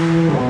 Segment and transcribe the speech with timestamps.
[0.00, 0.49] Thank you.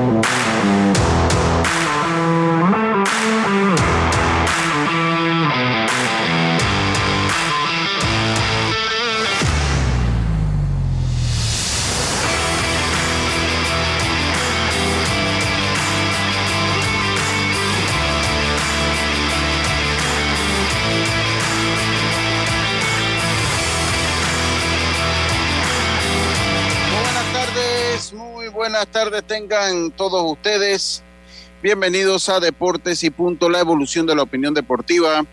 [28.61, 31.01] Buenas tardes tengan todos ustedes.
[31.63, 35.25] Bienvenidos a Deportes y Punto, la evolución de la opinión deportiva.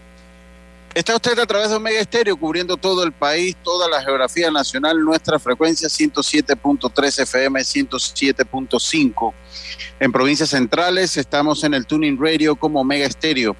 [0.94, 5.04] Está usted a través de Omega Estéreo cubriendo todo el país, toda la geografía nacional,
[5.04, 9.34] nuestra frecuencia 107.3 FM, 107.5.
[10.00, 13.54] En provincias centrales estamos en el Tuning Radio como Omega Estéreo,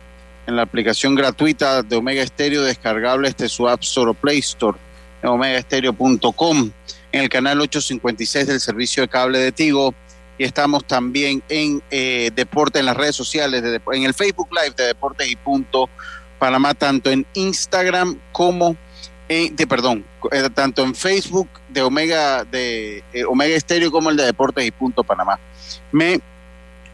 [0.47, 4.79] en la aplicación gratuita de Omega Estéreo descargable este su App Store o Play Store
[5.23, 6.71] en omegaestereo.com
[7.13, 9.95] en el canal 856 del servicio de cable de Tigo
[10.39, 14.75] y estamos también en eh, Deporte en las redes sociales, de, en el Facebook Live
[14.77, 15.91] de Deportes y Punto
[16.39, 18.77] Panamá, tanto en Instagram como
[19.29, 24.17] en, de, perdón, eh, tanto en Facebook de Omega de eh, Omega Estéreo como el
[24.17, 25.41] de Deportes y Punto Panamá.
[25.91, 26.21] Me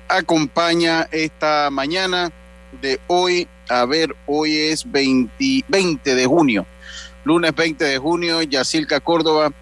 [0.09, 2.33] acompaña esta mañana
[2.81, 6.67] de hoy, a ver, hoy es 20, 20 de junio,
[7.25, 9.53] lunes 20 de junio, Yacilca Córdoba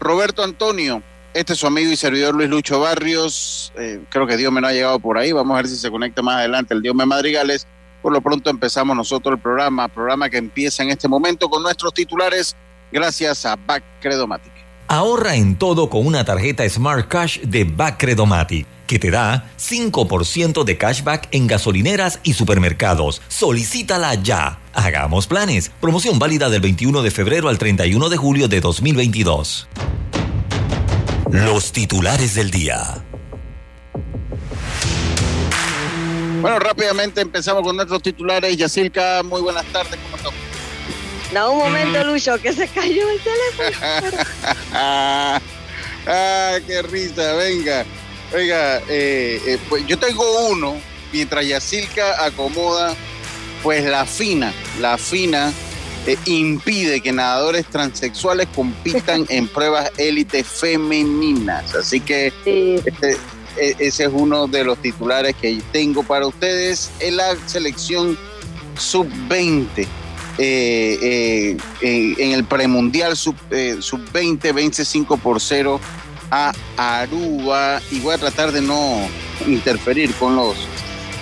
[0.00, 1.02] Roberto Antonio,
[1.34, 3.70] este es su amigo y servidor Luis Lucho Barrios.
[3.76, 5.30] Eh, creo que Dios me no ha llegado por ahí.
[5.30, 7.66] Vamos a ver si se conecta más adelante el Dios me Madrigales.
[8.00, 11.92] Por lo pronto empezamos nosotros el programa, programa que empieza en este momento con nuestros
[11.92, 12.56] titulares,
[12.90, 14.49] gracias a Bacredomatic.
[14.92, 20.78] Ahorra en todo con una tarjeta Smart Cash de Bacredomatic, que te da 5% de
[20.78, 23.22] cashback en gasolineras y supermercados.
[23.28, 24.58] Solicítala ya.
[24.74, 25.70] Hagamos planes.
[25.80, 29.68] Promoción válida del 21 de febrero al 31 de julio de 2022.
[31.30, 33.04] Los titulares del día.
[36.42, 38.56] Bueno, rápidamente empezamos con nuestros titulares.
[38.56, 40.49] Yacirca, muy buenas tardes, ¿cómo estás?
[41.32, 44.24] No, un momento, Lucho, que se cayó el teléfono.
[44.74, 45.40] ah,
[46.66, 47.84] qué risa, venga.
[48.34, 50.76] Oiga, eh, eh, pues yo tengo uno,
[51.12, 52.94] mientras Yacirca acomoda
[53.62, 55.52] pues la FINA, la FINA
[56.06, 61.74] eh, impide que nadadores transexuales compitan en pruebas élite femeninas.
[61.74, 63.16] Así que este,
[63.56, 68.18] e, ese es uno de los titulares que tengo para ustedes en la selección
[68.78, 69.86] sub-20.
[70.42, 75.78] Eh, eh, en el premundial sub-20 sub vence 5 por 0
[76.30, 77.82] a Aruba.
[77.90, 79.06] Y voy a tratar de no
[79.46, 80.56] interferir con los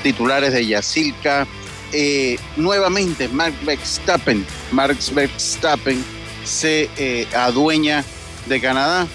[0.04, 1.48] titulares de Yacilca.
[1.92, 6.04] Eh, nuevamente Mark Verstappen, Max Verstappen
[6.44, 8.04] se eh, adueña
[8.46, 9.08] de Canadá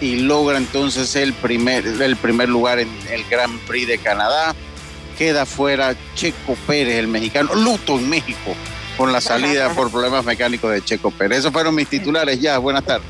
[0.00, 4.54] y logra entonces el primer, el primer lugar en el Grand Prix de Canadá.
[5.16, 8.54] Queda fuera Checo Pérez, el mexicano, luto en México
[8.98, 11.38] con la salida por problemas mecánicos de Checo Pérez.
[11.38, 12.58] Esos fueron mis titulares ya.
[12.58, 13.06] Buenas tardes.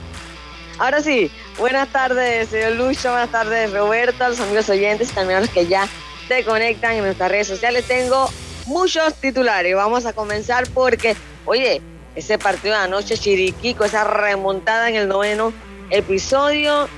[0.78, 5.40] Ahora sí, buenas tardes, señor Lucho, buenas tardes, Roberto, a los amigos oyentes, también a
[5.40, 5.88] los que ya
[6.28, 7.84] se conectan en nuestras redes sociales.
[7.88, 8.30] Tengo
[8.66, 9.74] muchos titulares.
[9.74, 11.16] Vamos a comenzar porque,
[11.46, 11.80] oye,
[12.14, 15.52] ese partido de anoche, Chiriquico, esa remontada en el noveno
[15.90, 16.88] episodio,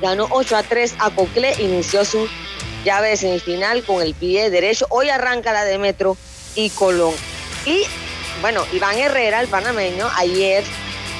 [0.00, 2.26] ganó 8 a 3 a Cocle, inició su
[2.84, 4.86] llave de semifinal con el pie derecho.
[4.88, 6.16] Hoy arranca la de Metro
[6.54, 7.12] y Colón.
[7.66, 7.84] Y
[8.40, 10.64] bueno, Iván Herrera, el panameño, ayer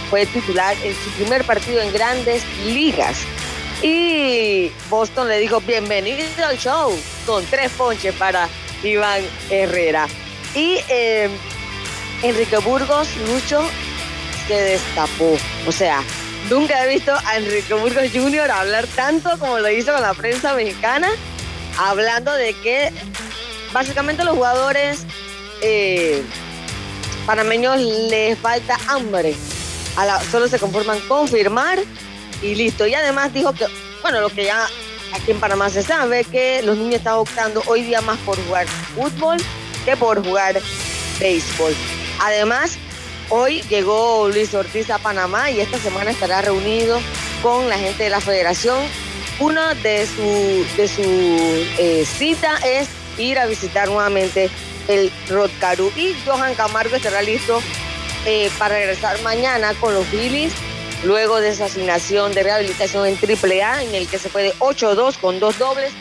[0.08, 3.18] fue titular en su primer partido en grandes ligas.
[3.82, 8.48] Y Boston le dijo, bienvenido al show, con tres ponches para
[8.82, 10.06] Iván Herrera.
[10.54, 11.30] Y eh,
[12.22, 13.62] Enrique Burgos, Lucho,
[14.46, 15.38] se destapó.
[15.66, 16.02] O sea,
[16.50, 18.50] nunca he visto a Enrique Burgos Jr.
[18.50, 21.08] hablar tanto como lo hizo con la prensa mexicana,
[21.78, 22.92] hablando de que
[23.72, 25.06] básicamente los jugadores
[25.62, 26.22] eh,
[27.30, 29.36] panameños les falta hambre.
[30.32, 31.78] solo se conforman con firmar
[32.42, 32.88] y listo.
[32.88, 33.66] Y además dijo que,
[34.02, 34.66] bueno, lo que ya
[35.14, 38.66] aquí en Panamá se sabe que los niños están optando hoy día más por jugar
[38.66, 39.36] fútbol
[39.84, 40.60] que por jugar
[41.20, 41.72] béisbol.
[42.18, 42.78] Además,
[43.28, 47.00] hoy llegó Luis Ortiz a Panamá y esta semana estará reunido
[47.44, 48.80] con la gente de la federación.
[49.38, 51.02] Una de su, de su
[51.78, 52.88] eh, cita es
[53.18, 54.50] ir a visitar nuevamente
[54.90, 55.12] el.
[55.96, 57.60] Y Johan Camargo estará listo
[58.26, 60.52] eh, para regresar mañana con los Phillies,
[61.04, 65.18] luego de su asignación de rehabilitación en AAA, en el que se fue de 8-2
[65.18, 65.92] con dos dobles,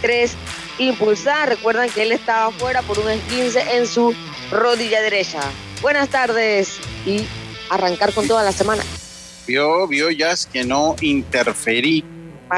[0.00, 0.32] tres
[0.78, 1.48] impulsar.
[1.48, 4.14] Recuerdan que él estaba fuera por un 15 en su
[4.50, 5.40] rodilla derecha.
[5.82, 7.26] Buenas tardes y
[7.68, 8.82] arrancar con toda la semana.
[9.46, 12.04] Vio, vio Jazz que no interferí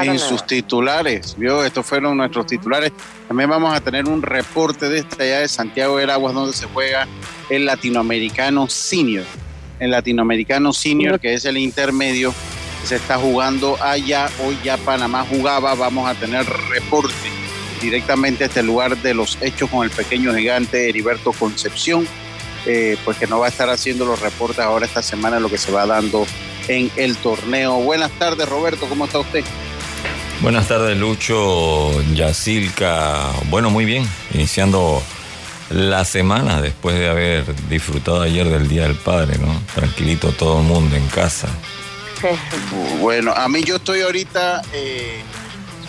[0.01, 1.35] en sus titulares.
[1.37, 2.91] Vio, estos fueron nuestros titulares.
[3.27, 6.67] También vamos a tener un reporte de esta allá de Santiago del Aguas donde se
[6.67, 7.07] juega
[7.49, 9.25] el latinoamericano senior.
[9.79, 12.33] El latinoamericano senior, que es el intermedio,
[12.83, 14.29] se está jugando allá.
[14.45, 15.73] Hoy ya Panamá jugaba.
[15.75, 17.13] Vamos a tener reporte
[17.81, 22.05] directamente a este lugar de los hechos con el pequeño gigante Heriberto Concepción,
[22.65, 25.57] eh, pues que no va a estar haciendo los reportes ahora esta semana lo que
[25.57, 26.25] se va dando
[26.67, 27.75] en el torneo.
[27.75, 29.45] Buenas tardes, Roberto, ¿cómo está usted?
[30.41, 33.29] Buenas tardes, Lucho, Yacilca.
[33.49, 35.03] Bueno, muy bien, iniciando
[35.69, 39.61] la semana después de haber disfrutado ayer del Día del Padre, ¿no?
[39.75, 41.49] Tranquilito todo el mundo en casa.
[43.01, 45.21] bueno, a mí yo estoy ahorita eh,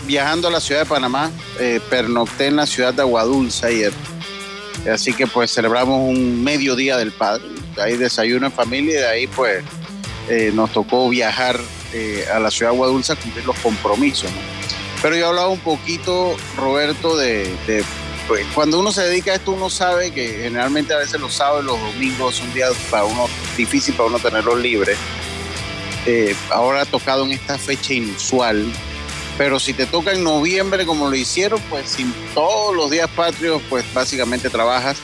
[0.07, 1.31] viajando a la ciudad de Panamá,
[1.61, 3.93] eh, pernocté en la ciudad de Aguadulce ayer.
[4.93, 7.45] Así que pues celebramos un mediodía del padre.
[7.81, 9.63] Ahí desayuno en familia y de ahí pues
[10.29, 11.61] eh, nos tocó viajar
[11.93, 14.31] eh, a la ciudad de Aguadulce a cumplir los compromisos.
[15.03, 17.51] Pero yo hablaba un poquito, Roberto, de,
[18.29, 21.65] pues, cuando uno se dedica a esto, uno sabe que generalmente a veces los sábados
[21.65, 23.27] y los domingos son días para uno
[23.57, 24.99] difícil para uno tenerlos libres.
[26.07, 28.65] Eh, ahora ha tocado en esta fecha inusual,
[29.39, 33.63] pero si te toca en noviembre como lo hicieron, pues sin todos los días patrios,
[33.71, 34.99] pues básicamente trabajas.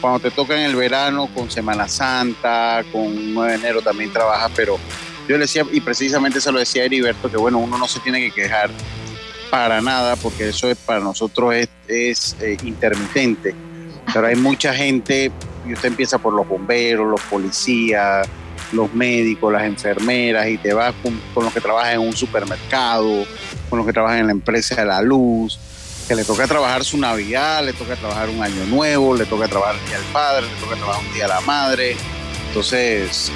[0.00, 4.50] Cuando te toca en el verano, con Semana Santa, con 9 de enero también trabajas,
[4.56, 4.78] pero
[5.32, 8.00] yo le decía, y precisamente se lo decía a Heriberto, que bueno, uno no se
[8.00, 8.70] tiene que quejar
[9.50, 11.54] para nada, porque eso es, para nosotros
[11.88, 13.54] es, eh, intermitente.
[14.12, 15.32] Pero hay mucha gente,
[15.66, 18.28] y usted empieza por los bomberos, los policías,
[18.72, 23.24] los médicos, las enfermeras, y te vas con, los que trabajan en un supermercado,
[23.70, 25.58] con los que trabajan en la empresa de la luz,
[26.08, 29.76] que le toca trabajar su Navidad, le toca trabajar un año nuevo, le toca trabajar
[29.76, 31.96] el Día del Padre, le toca trabajar un Día de la Madre.
[32.48, 33.32] Entonces,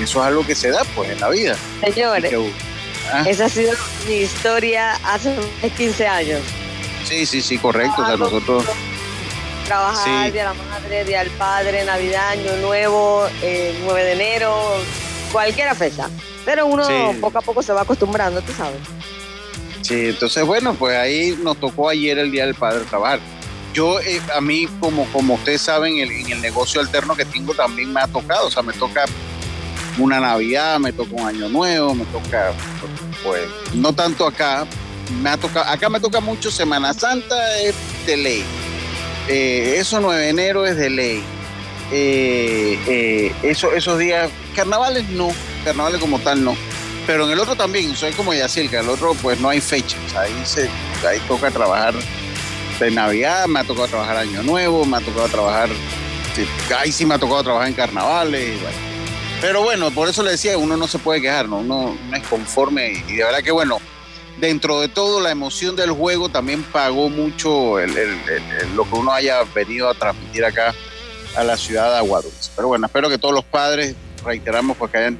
[0.00, 1.56] eso es algo que se da pues en la vida.
[1.80, 2.32] Señores,
[3.12, 3.24] ¿ah?
[3.26, 3.72] esa ha sido
[4.06, 5.34] mi historia hace
[5.76, 6.40] 15 años.
[7.04, 8.02] Sí, sí, sí, correcto.
[8.02, 8.64] O sea, nosotros...
[9.66, 14.54] Trabajar Día de la Madre, Día del Padre, Navidad, Año Nuevo, 9 eh, de enero,
[15.32, 16.10] cualquier fecha.
[16.44, 16.86] Pero uno
[17.20, 18.80] poco a poco se va acostumbrando, tú sabes.
[19.80, 23.20] Sí, entonces bueno, pues ahí nos tocó ayer el Día del Padre trabajar.
[23.72, 27.92] Yo, eh, a mí, como, como ustedes saben, en el negocio alterno que tengo también
[27.92, 29.04] me ha tocado, o sea, me toca
[29.98, 32.52] una Navidad, me toca un Año Nuevo, me toca,
[33.22, 33.42] pues,
[33.74, 34.66] no tanto acá,
[35.22, 37.74] me ha tocado, acá me toca mucho Semana Santa, es
[38.06, 38.44] de ley.
[39.28, 41.22] Eh, eso 9 de enero es de ley.
[41.92, 45.30] Eh, eso, esos días, carnavales no,
[45.64, 46.56] carnavales como tal no
[47.06, 50.00] pero en el otro también, soy como Yacil, que el otro pues no hay fechas,
[50.16, 50.68] ahí, se,
[51.06, 51.94] ahí toca trabajar
[52.80, 55.68] de Navidad, me ha tocado trabajar Año Nuevo, me ha tocado trabajar,
[56.78, 58.58] ahí sí me ha tocado trabajar en carnavales,
[59.44, 61.58] pero bueno, por eso le decía, uno no se puede quejar, ¿no?
[61.58, 63.76] uno no es conforme y de verdad que bueno,
[64.38, 69.90] dentro de todo la emoción del juego también pagó mucho lo que uno haya venido
[69.90, 70.74] a transmitir acá
[71.36, 72.52] a la ciudad de Aguadulce.
[72.56, 75.18] Pero bueno, espero que todos los padres, reiteramos, pues que hayan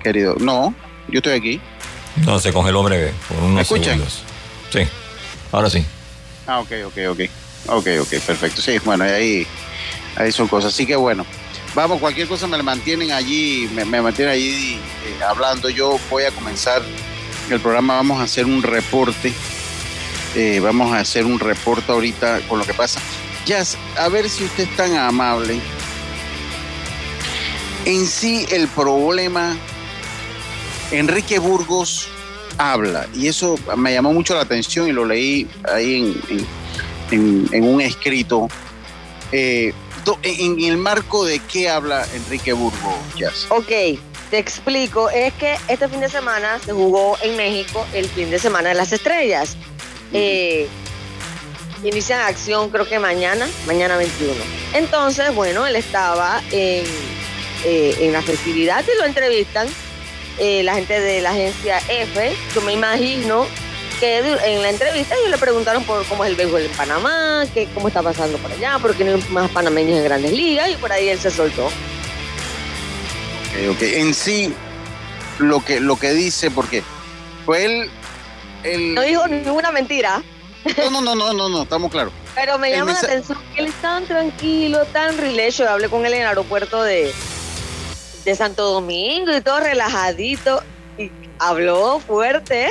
[0.00, 0.36] querido.
[0.38, 0.76] No,
[1.08, 1.60] yo estoy aquí.
[2.24, 4.00] No, se congeló breve, por unos ¿Me escuchan?
[4.70, 4.86] Sí,
[5.50, 5.84] ahora sí.
[6.46, 7.45] Ah, ok, ok, ok.
[7.68, 8.62] Ok, ok, perfecto.
[8.62, 9.46] Sí, bueno, ahí,
[10.16, 10.72] ahí son cosas.
[10.72, 11.26] Así que bueno,
[11.74, 15.68] vamos, cualquier cosa me mantienen allí, me, mantienen allí eh, hablando.
[15.68, 16.82] Yo voy a comenzar
[17.50, 19.32] el programa, vamos a hacer un reporte.
[20.34, 23.00] Eh, vamos a hacer un reporte ahorita con lo que pasa.
[23.46, 23.62] Ya,
[23.98, 25.60] a ver si usted es tan amable
[27.86, 29.56] en sí, el problema,
[30.90, 32.08] Enrique Burgos
[32.58, 36.46] habla, y eso me llamó mucho la atención y lo leí ahí en,
[37.12, 38.48] un escrito.
[39.32, 39.72] Eh,
[40.22, 43.46] en el marco de qué habla Enrique Burgos, Jazz?
[43.50, 43.98] Ok,
[44.30, 45.10] te explico.
[45.10, 48.76] Es que este fin de semana se jugó en México el fin de semana de
[48.76, 49.56] las estrellas.
[50.12, 50.68] Eh,
[51.82, 54.32] inicia acción creo que mañana, mañana 21.
[54.74, 56.84] Entonces, bueno, él estaba en
[57.64, 59.66] eh, en la festividad y lo entrevistan
[60.38, 62.32] eh, la gente de la agencia F.
[62.54, 63.46] Yo me imagino
[64.00, 67.66] que en la entrevista ellos le preguntaron por cómo es el béisbol en Panamá, que
[67.74, 70.92] cómo está pasando por allá, porque no hay más panameños en grandes ligas y por
[70.92, 71.66] ahí él se soltó.
[71.66, 73.82] ok.
[73.82, 74.54] En sí,
[75.38, 76.82] lo que, lo que dice, porque
[77.44, 77.90] fue él,
[78.64, 78.94] él...
[78.94, 80.22] No dijo ninguna mentira.
[80.76, 82.12] No, no, no, no, no, no, estamos claros.
[82.34, 85.58] Pero me El llama la atención que él es tan tranquilo, tan relax.
[85.58, 87.12] Yo hablé con él en el aeropuerto de,
[88.24, 90.62] de Santo Domingo y todo relajadito.
[90.98, 92.68] Y habló fuerte.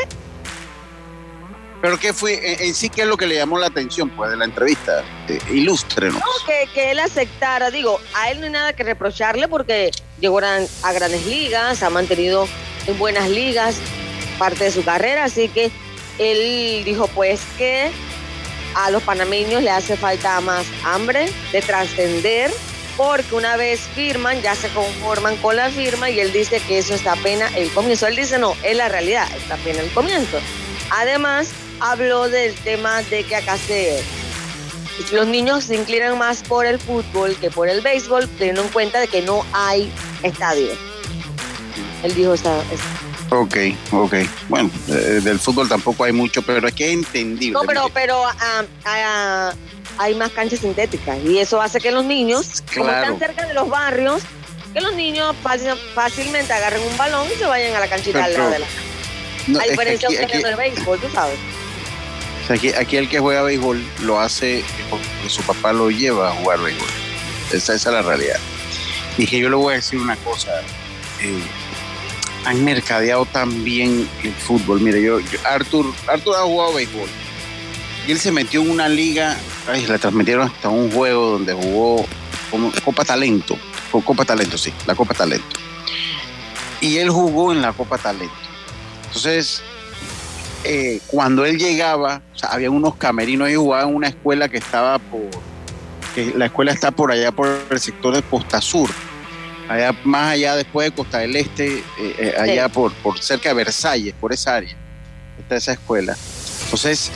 [1.86, 2.66] Pero ¿qué fue?
[2.66, 5.04] En, sí, ¿qué es lo que le llamó la atención, pues, de la entrevista?
[5.28, 6.16] Eh, ilústrenos.
[6.16, 7.70] No, que, que él aceptara.
[7.70, 11.92] Digo, a él no hay nada que reprocharle porque llegó a, a grandes ligas, ha
[11.92, 12.48] mantenido
[12.88, 13.76] en buenas ligas
[14.40, 15.26] parte de su carrera.
[15.26, 15.70] Así que
[16.18, 17.92] él dijo, pues, que
[18.74, 22.52] a los panameños le hace falta más hambre de trascender,
[22.98, 26.96] porque una vez firman, ya se conforman con la firma y él dice que eso
[26.96, 28.08] está apenas el comienzo.
[28.08, 30.40] Él dice, no, es la realidad, está apenas el comienzo.
[30.90, 31.50] Además,
[31.80, 34.02] habló del tema de que acá se,
[35.12, 39.00] los niños se inclinan más por el fútbol que por el béisbol, teniendo en cuenta
[39.00, 39.92] de que no hay
[40.24, 40.70] estadio.
[42.04, 43.56] Él dijo esta, esta- Ok,
[43.92, 44.14] ok.
[44.50, 47.54] Bueno, eh, del fútbol tampoco hay mucho, pero es que es entendible.
[47.54, 49.54] No, pero, pero ah, ah,
[49.98, 53.68] hay más canchas sintéticas y eso hace que los niños, como están cerca de los
[53.68, 54.22] barrios,
[54.74, 58.34] que los niños fácil- fácilmente agarren un balón y se vayan a la canchita al
[58.34, 58.68] lado de la
[59.48, 61.38] No, A es que diferencia aquí, de aquí- ustedes del béisbol, tú sabes.
[62.54, 66.60] Aquí- aquí el que juega béisbol lo hace porque su papá lo lleva a jugar
[66.62, 66.88] béisbol.
[67.52, 68.40] Esa, esa es la realidad.
[69.18, 70.52] Y que yo le voy a decir una cosa.
[71.22, 71.40] eh,
[72.46, 74.80] han mercadeado tan bien el fútbol.
[74.82, 77.08] Mire, yo, Arthur, Arthur ha jugado béisbol.
[78.08, 79.36] Y él se metió en una liga,
[79.68, 82.06] ay, le transmitieron hasta un juego donde jugó
[82.84, 83.58] Copa Talento.
[83.92, 85.60] Co- Copa Talento, sí, la Copa Talento.
[86.82, 88.36] Y él jugó en la Copa Talento.
[89.08, 89.64] Entonces,
[90.66, 94.58] eh, cuando él llegaba, o sea, había unos camerinos y jugaba en una escuela que
[94.58, 95.22] estaba por,
[96.16, 98.90] que la escuela está por allá por el sector de Costa Sur,
[99.70, 101.84] allá más allá después de Costa del Este, eh,
[102.18, 104.76] eh, allá por, por cerca de Versalles, por esa área,
[105.40, 106.18] está esa escuela.
[106.66, 107.12] Entonces,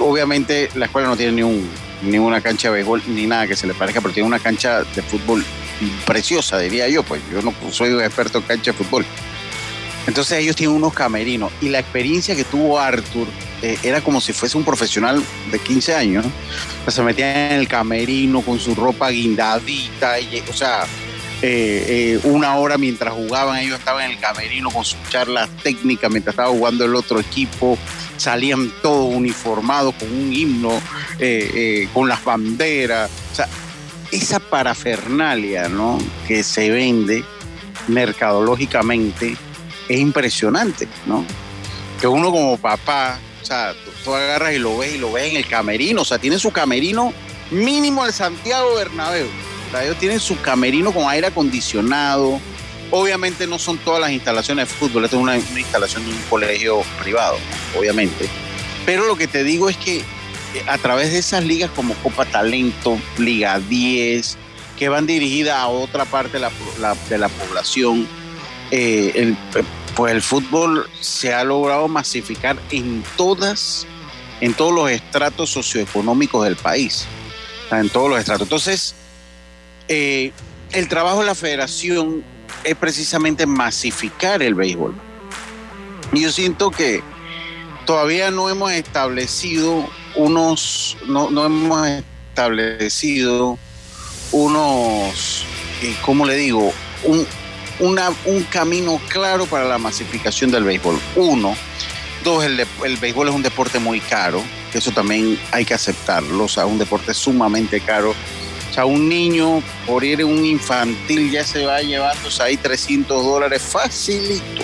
[0.00, 1.70] obviamente la escuela no tiene ni un,
[2.02, 4.82] ni una cancha de béisbol ni nada que se le parezca, pero tiene una cancha
[4.82, 5.44] de fútbol
[6.04, 9.06] preciosa, diría yo, pues yo no soy un experto en cancha de fútbol.
[10.08, 13.28] Entonces ellos tienen unos camerinos y la experiencia que tuvo Arthur
[13.60, 15.22] eh, era como si fuese un profesional
[15.52, 16.24] de 15 años.
[16.88, 20.84] se metía en el camerino con su ropa guindadita, y, o sea,
[21.42, 26.10] eh, eh, una hora mientras jugaban, ellos estaban en el camerino con sus charlas técnicas
[26.10, 27.76] mientras estaba jugando el otro equipo,
[28.16, 30.80] salían todos uniformados con un himno,
[31.92, 33.46] con las banderas, o sea,
[34.10, 35.98] esa parafernalia ¿no?
[36.26, 37.22] que se vende
[37.88, 39.36] mercadológicamente
[39.88, 41.24] es impresionante, ¿no?
[42.00, 45.36] Que uno como papá, o sea, tú, agarras y lo ves y lo ves en
[45.36, 47.12] el camerino, o sea, tiene su camerino
[47.50, 49.26] mínimo el Santiago Bernabéu.
[49.26, 52.40] O sea, ellos tienen su camerino con aire acondicionado.
[52.90, 56.82] Obviamente no son todas las instalaciones de fútbol, esto es una, instalación de un colegio
[57.02, 57.36] privado,
[57.76, 58.28] obviamente.
[58.86, 60.04] Pero lo que te digo es que eh,
[60.66, 64.38] a través de esas ligas como Copa Talento, Liga 10,
[64.78, 68.08] que van dirigidas a otra parte de la, de la población,
[68.70, 69.36] eh, el,
[69.98, 73.84] pues el fútbol se ha logrado masificar en todas,
[74.40, 77.04] en todos los estratos socioeconómicos del país,
[77.72, 78.42] en todos los estratos.
[78.42, 78.94] Entonces,
[79.88, 80.30] eh,
[80.70, 82.22] el trabajo de la federación
[82.62, 84.94] es precisamente masificar el béisbol.
[86.12, 87.02] Y yo siento que
[87.84, 93.58] todavía no hemos establecido unos, no, no hemos establecido
[94.30, 95.44] unos,
[95.82, 96.72] eh, ¿cómo le digo?
[97.02, 97.26] Un,
[97.80, 100.98] una- un camino claro para la masificación del béisbol.
[101.16, 101.54] Uno.
[102.24, 104.42] Dos, el, de- el béisbol es un deporte muy caro,
[104.72, 108.10] que eso también hay que aceptarlo, o sea, un deporte sumamente caro.
[108.70, 113.24] O sea, un niño por ir en un infantil ya se va llevándose ahí 300
[113.24, 114.62] dólares facilito,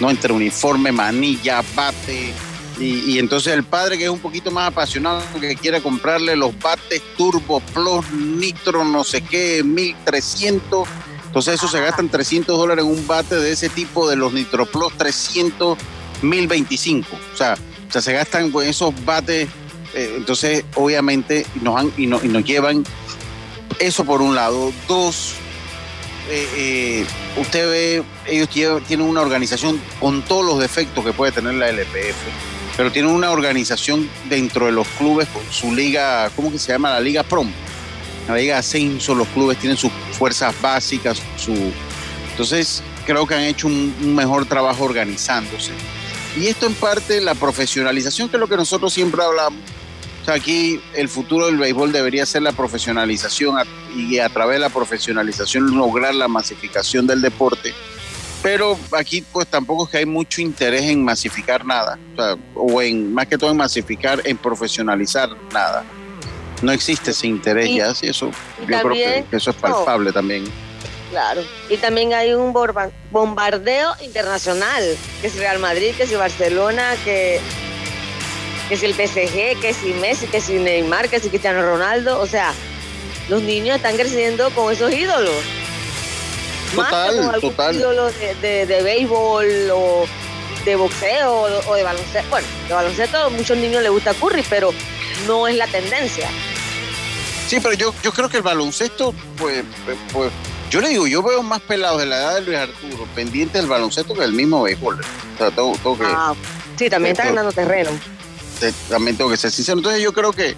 [0.00, 0.08] ¿no?
[0.10, 2.32] Entre uniforme, manilla, bate,
[2.80, 6.56] y, y entonces el padre que es un poquito más apasionado, que quiere comprarle los
[6.60, 10.88] bates Turbo Plus, Nitro, no sé qué, 1300.
[11.28, 14.66] Entonces eso se gastan 300 dólares en un bate de ese tipo de los Nitro
[14.66, 15.78] Plus 300,
[16.22, 17.06] 1025.
[17.32, 17.54] O sea,
[17.88, 19.48] o sea se gastan pues, esos bates.
[19.94, 22.84] eh, entonces obviamente nos, y, no- y nos llevan
[23.78, 24.72] eso por un lado.
[24.88, 25.34] Dos,
[26.30, 27.06] eh, eh,
[27.40, 28.48] usted ve, ellos
[28.86, 32.16] tienen una organización con todos los defectos que puede tener la LPF,
[32.76, 36.90] pero tienen una organización dentro de los clubes con su liga, ¿cómo que se llama?
[36.90, 37.50] La Liga Prom.
[38.34, 41.54] De Ascenso, los clubes tienen sus fuerzas básicas, su...
[42.30, 45.72] Entonces, creo que han hecho un, mejor trabajo organizándose.
[46.36, 49.60] Y esto en parte la profesionalización, que es lo que nosotros siempre hablamos.
[50.26, 53.56] O aquí el futuro del béisbol debería ser la profesionalización
[53.96, 57.72] y a través de la profesionalización lograr la masificación del deporte.
[58.42, 61.98] Pero aquí pues tampoco es que hay mucho interés en masificar nada,
[62.54, 65.84] o, en más que todo en masificar, en profesionalizar nada.
[66.62, 70.44] No existe ese interés ya, sí, eso yo creo que, eso es palpable también.
[71.10, 72.52] Claro, y también hay un
[73.10, 77.40] bombardeo internacional, que es Real Madrid, que es Barcelona, que,
[78.68, 82.26] que es el PSG, que si Messi, que si Neymar, que si Cristiano Ronaldo, o
[82.26, 82.52] sea,
[83.28, 85.34] los niños están creciendo con esos ídolos.
[86.74, 87.76] Total, total.
[87.76, 88.12] ídolos
[88.42, 90.06] de, de, béisbol o
[90.66, 92.28] de boxeo o de baloncesto.
[92.28, 94.74] Bueno, de baloncesto a muchos niños les gusta Curry, pero
[95.26, 96.28] no es la tendencia.
[97.48, 99.64] Sí, pero yo, yo creo que el baloncesto, pues,
[100.12, 100.30] pues
[100.70, 103.66] yo le digo, yo veo más pelados de la edad de Luis Arturo pendiente del
[103.66, 105.00] baloncesto que del mismo béisbol.
[105.00, 106.34] O sea, tengo, que, ah,
[106.78, 107.90] sí, también está ganando terreno.
[108.90, 109.78] También tengo que ser sincero.
[109.78, 110.56] Entonces yo creo que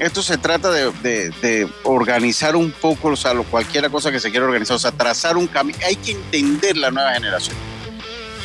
[0.00, 4.74] esto se trata de, organizar un poco, o sea, cualquier cosa que se quiera organizar,
[4.74, 5.78] o sea, trazar un camino.
[5.86, 7.54] Hay que entender la nueva generación.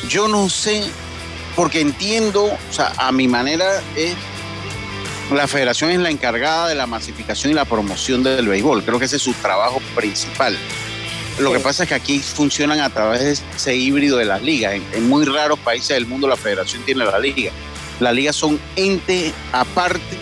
[0.08, 0.84] Yo no sé,
[1.56, 4.14] porque entiendo, o sea, a mi manera es
[5.32, 8.84] la federación es la encargada de la masificación y la promoción del béisbol.
[8.84, 10.56] Creo que ese es su trabajo principal.
[11.38, 14.74] Lo que pasa es que aquí funcionan a través de ese híbrido de las ligas.
[14.92, 17.50] En, muy raros países del mundo la federación tiene la liga.
[18.00, 20.18] Las ligas son entes aparte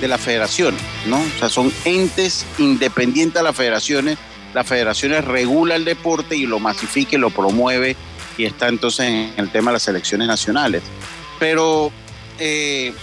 [0.00, 1.18] de las federaciones, ¿no?
[1.18, 4.16] O sea, son entes independientes a las federaciones.
[4.54, 7.96] Las federaciones regula el deporte y lo masifica y lo promueve
[8.38, 10.82] y está entonces en el tema de las selecciones nacionales.
[11.38, 11.92] Pero,
[12.38, 12.94] eh,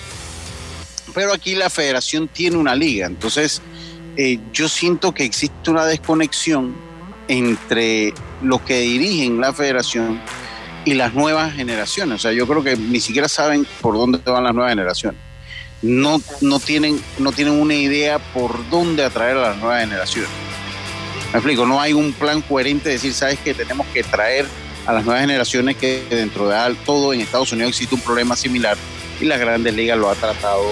[1.16, 3.62] pero aquí la federación tiene una liga, entonces
[4.18, 6.76] eh, yo siento que existe una desconexión
[7.28, 10.22] entre los que dirigen la federación
[10.86, 12.16] y las nuevas generaciones.
[12.16, 15.20] O sea, yo creo que ni siquiera saben por dónde van las nuevas generaciones.
[15.82, 20.30] No, no, tienen, no tienen una idea por dónde atraer a las nuevas generaciones.
[21.32, 24.46] Me explico, no hay un plan coherente de decir, sabes que tenemos que traer
[24.86, 28.78] a las nuevas generaciones que dentro de todo en Estados Unidos existe un problema similar
[29.20, 30.72] y las grandes ligas lo ha tratado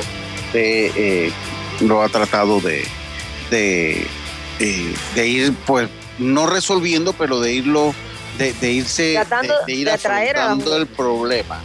[0.54, 1.32] de, eh,
[1.82, 2.86] lo ha tratado de,
[3.50, 4.08] de,
[4.60, 5.89] eh, de ir pues
[6.20, 7.94] no resolviendo, pero de irlo,
[8.38, 9.20] de, irse,
[9.68, 11.60] de, ir afrontando el problema.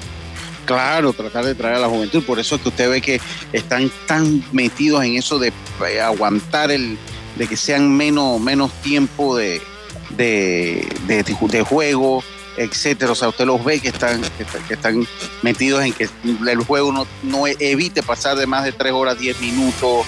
[0.64, 2.22] Claro, tratar de traer a la juventud.
[2.24, 3.20] Por eso es que usted ve que
[3.52, 5.52] están tan metidos en eso de
[5.88, 6.98] eh, aguantar el,
[7.36, 9.62] de que sean menos, menos tiempo de,
[10.10, 12.22] de, de, juego,
[12.58, 13.12] etcétera.
[13.12, 14.20] O sea, usted los ve que están,
[14.66, 15.06] que, están
[15.42, 19.40] metidos en que el juego no, no evite pasar de más de tres horas, diez
[19.40, 20.06] minutos.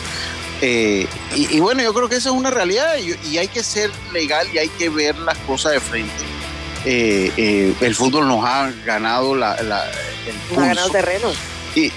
[0.62, 4.46] Eh, y, bueno, yo creo que esa es una realidad y, hay que ser legal
[4.52, 6.12] y hay que ver las cosas de frente.
[6.84, 9.56] Eh, eh, el fútbol nos ha ganado la,
[10.50, 11.32] Nos ha ganado terreno.
[11.74, 11.92] Y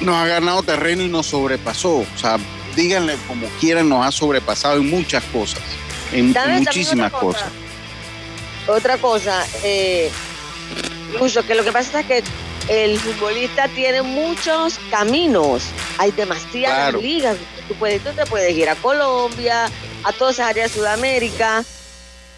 [0.00, 1.98] nos ha ganado terreno y nos sobrepasó.
[1.98, 2.38] O sea,
[2.74, 5.60] díganle como quieran, nos ha sobrepasado en muchas cosas,
[6.12, 7.48] en, muchísimas cosas.
[8.70, 10.10] Otra cosa, eh,
[11.46, 12.22] que lo que pasa es que
[12.68, 15.64] el futbolista tiene muchos caminos,
[15.98, 17.36] hay demasiadas ligas.
[17.66, 19.66] Tú, puedes, tú te puedes ir a Colombia,
[20.04, 21.64] a todas esas áreas de Sudamérica,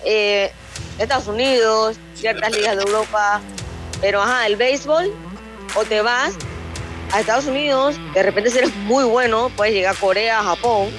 [0.07, 0.51] eh,
[0.99, 3.43] Estados Unidos, ciertas ligas de Europa.
[4.01, 5.13] Pero ajá, el béisbol,
[5.75, 6.35] o te vas
[7.13, 10.91] a Estados Unidos, de repente si eres muy bueno, puedes llegar a Corea, Japón,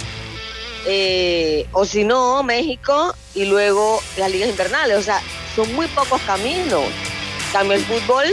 [0.86, 4.98] eh, o si no, México, y luego las ligas invernales.
[4.98, 5.22] O sea,
[5.56, 6.86] son muy pocos caminos.
[7.52, 8.26] Cambio el fútbol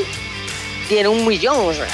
[0.89, 1.89] tiene un millón, o sea.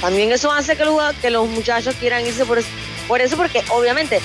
[0.00, 2.68] También eso hace que los, que los muchachos quieran irse por eso
[3.06, 4.20] por eso, porque obviamente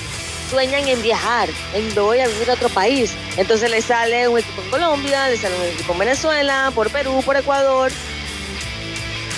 [0.50, 3.12] sueñan en viajar, en voy a vivir a otro país.
[3.36, 7.22] Entonces le sale un equipo en Colombia, le sale un equipo en Venezuela, por Perú,
[7.24, 7.92] por Ecuador.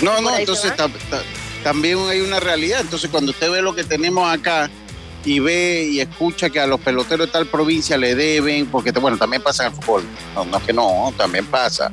[0.01, 0.73] No, no, entonces
[1.63, 2.81] también hay una realidad.
[2.81, 4.69] Entonces cuando usted ve lo que tenemos acá
[5.25, 9.17] y ve y escucha que a los peloteros de tal provincia le deben, porque bueno,
[9.17, 10.03] también pasa en el fútbol.
[10.35, 11.91] No, no es que no, también pasa.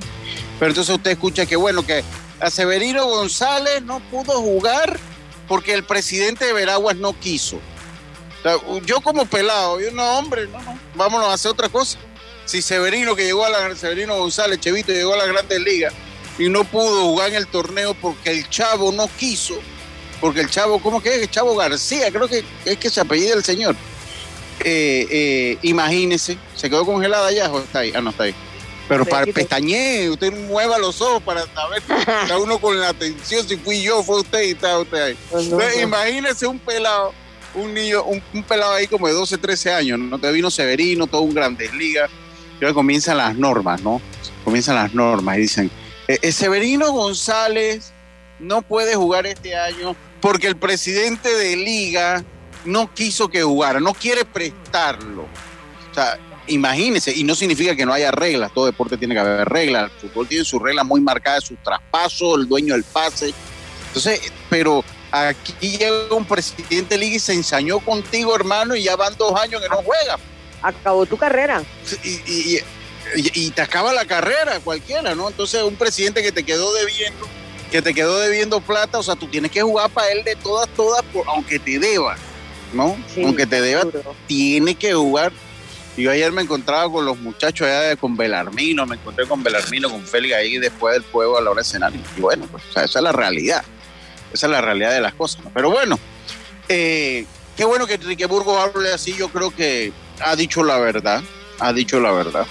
[0.58, 2.02] Pero entonces usted escucha que bueno, que
[2.40, 4.98] a Severino González no pudo jugar
[5.46, 7.60] porque el presidente de Veraguas no quiso.
[8.84, 11.98] yo como pelado, yo no, hombre, no, no, vámonos a hacer otra cosa.
[12.44, 15.92] Si Severino, que llegó a la, Severino González, Chevito, llegó a las grandes ligas
[16.38, 19.54] y no pudo jugar en el torneo porque el chavo no quiso,
[20.20, 21.22] porque el chavo, ¿cómo que es?
[21.22, 23.74] El chavo García, creo que es que se apellida el señor.
[24.62, 28.35] Eh, eh, imagínese, se quedó congelada allá o está ahí, ah, no está ahí.
[28.88, 31.83] Pero para pestañe, usted mueva los ojos para saber,
[32.22, 35.16] está uno con la atención, si fui yo, fue usted y está usted ahí.
[35.30, 37.14] Pues imagínese un pelado,
[37.54, 40.18] un niño, un, pelado ahí como de 12, 13 años, ¿no?
[40.18, 42.11] Te vino Severino, todo un Grandes Ligas,
[42.61, 44.02] y ahora comienzan las normas, ¿no?
[44.44, 45.70] Comienzan las normas y dicen,
[46.09, 47.92] eh, eh, Severino González
[48.40, 52.24] no puede jugar este año porque el presidente de liga
[52.64, 55.22] no quiso que jugara, no quiere prestarlo.
[55.22, 59.48] O sea, imagínense, y no significa que no haya reglas, todo deporte tiene que haber
[59.48, 63.33] reglas, el fútbol tiene sus reglas muy marcadas, sus traspasos, el dueño del pase.
[63.88, 68.96] Entonces, pero aquí llega un presidente de liga y se ensañó contigo, hermano, y ya
[68.96, 70.18] van dos años que no juega.
[70.62, 71.62] Acabó tu carrera.
[72.05, 72.61] Y,
[73.14, 75.29] y, te acaba la carrera cualquiera, ¿no?
[75.29, 77.26] Entonces, un presidente que te quedó debiendo,
[77.70, 80.68] que te quedó debiendo plata, o sea, tú tienes que jugar para él de todas,
[80.70, 82.16] todas, aunque te deba,
[82.72, 82.96] ¿no?
[83.24, 83.85] aunque te deba,
[84.26, 85.33] tiene que jugar
[86.00, 89.90] yo ayer me encontraba con los muchachos allá de, con Belarmino, me encontré con Belarmino,
[89.90, 91.92] con Félix ahí después del juego a la hora de cenar.
[91.94, 93.64] Y bueno, pues esa es la realidad.
[94.33, 95.42] Esa es la realidad de las cosas.
[95.52, 95.98] Pero bueno,
[96.68, 99.14] eh, qué bueno que Enrique Burgos hable así.
[99.14, 101.22] Yo creo que ha dicho la verdad.
[101.59, 102.46] Ha dicho la verdad.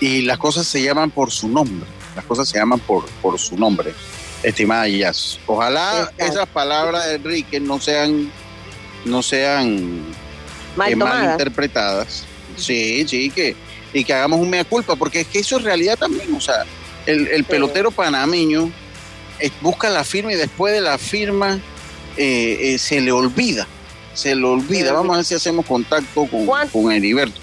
[0.00, 1.86] Y las cosas se llaman por su nombre.
[2.14, 3.92] Las cosas se llaman por, por su nombre,
[4.42, 5.38] estimada Yas.
[5.46, 8.30] Ojalá esas palabras de Enrique no sean,
[9.04, 10.04] no sean
[10.76, 10.92] mal,
[11.32, 12.24] interpretadas.
[12.56, 13.56] Sí, sí, que,
[13.92, 16.32] y que hagamos un mea culpa, porque es que eso es realidad también.
[16.34, 16.64] O sea,
[17.06, 18.70] el, pelotero panameño
[19.40, 21.58] eh, busca la firma y después de la firma
[22.16, 23.66] eh, eh, se le olvida.
[24.14, 24.92] Se le olvida.
[24.92, 27.40] Vamos a ver si hacemos contacto con, con Heriberto.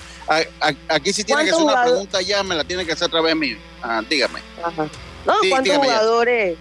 [0.88, 3.36] aquí si tiene que hacer una pregunta ya, me la tiene que hacer a través
[3.36, 3.57] mío.
[4.10, 4.39] dígame.
[5.26, 6.58] No, ¿Cuántos jugadores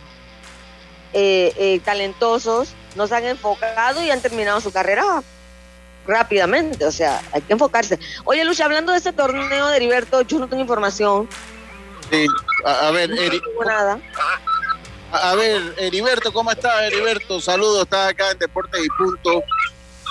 [1.85, 5.23] talentosos nos han enfocado y han terminado su carrera
[6.07, 7.99] rápidamente, o sea, hay que enfocarse.
[8.25, 11.29] Oye, Lucha, hablando de ese torneo de Heriberto, yo no tengo información.
[12.11, 12.27] Sí,
[12.65, 14.01] a, ver, no nada.
[15.13, 17.41] A, ver, Heriberto, ¿cómo estás, Heriberto?
[17.41, 19.45] Saludos, estás acá en Deportes y Punto.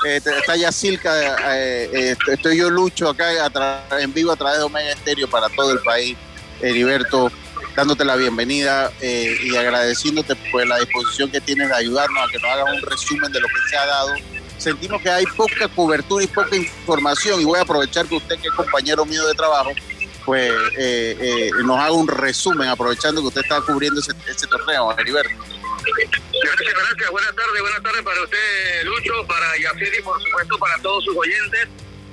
[0.06, 1.12] Eh, está ya Silca,
[1.58, 3.52] eh, eh, estoy yo Lucho acá
[4.00, 6.18] en vivo a través de Omega Estéreo para todo el país.
[6.62, 7.30] Heriberto,
[7.80, 12.52] dándote la bienvenida y agradeciéndote por la disposición que tienes de ayudarnos a que nos
[12.52, 14.14] hagas un resumen de lo que se ha dado
[14.60, 18.50] sentimos que hay poca cobertura y poca información y voy a aprovechar que usted, que
[18.50, 19.72] es compañero mío de trabajo,
[20.26, 24.94] pues eh, eh, nos haga un resumen, aprovechando que usted está cubriendo ese, ese torneo,
[24.98, 25.32] Heriberto.
[25.32, 27.12] Gracias, gracias.
[27.12, 31.16] Buenas tardes, buenas tardes para usted, Lucho, para Yacir y por supuesto para todos sus
[31.16, 31.68] oyentes.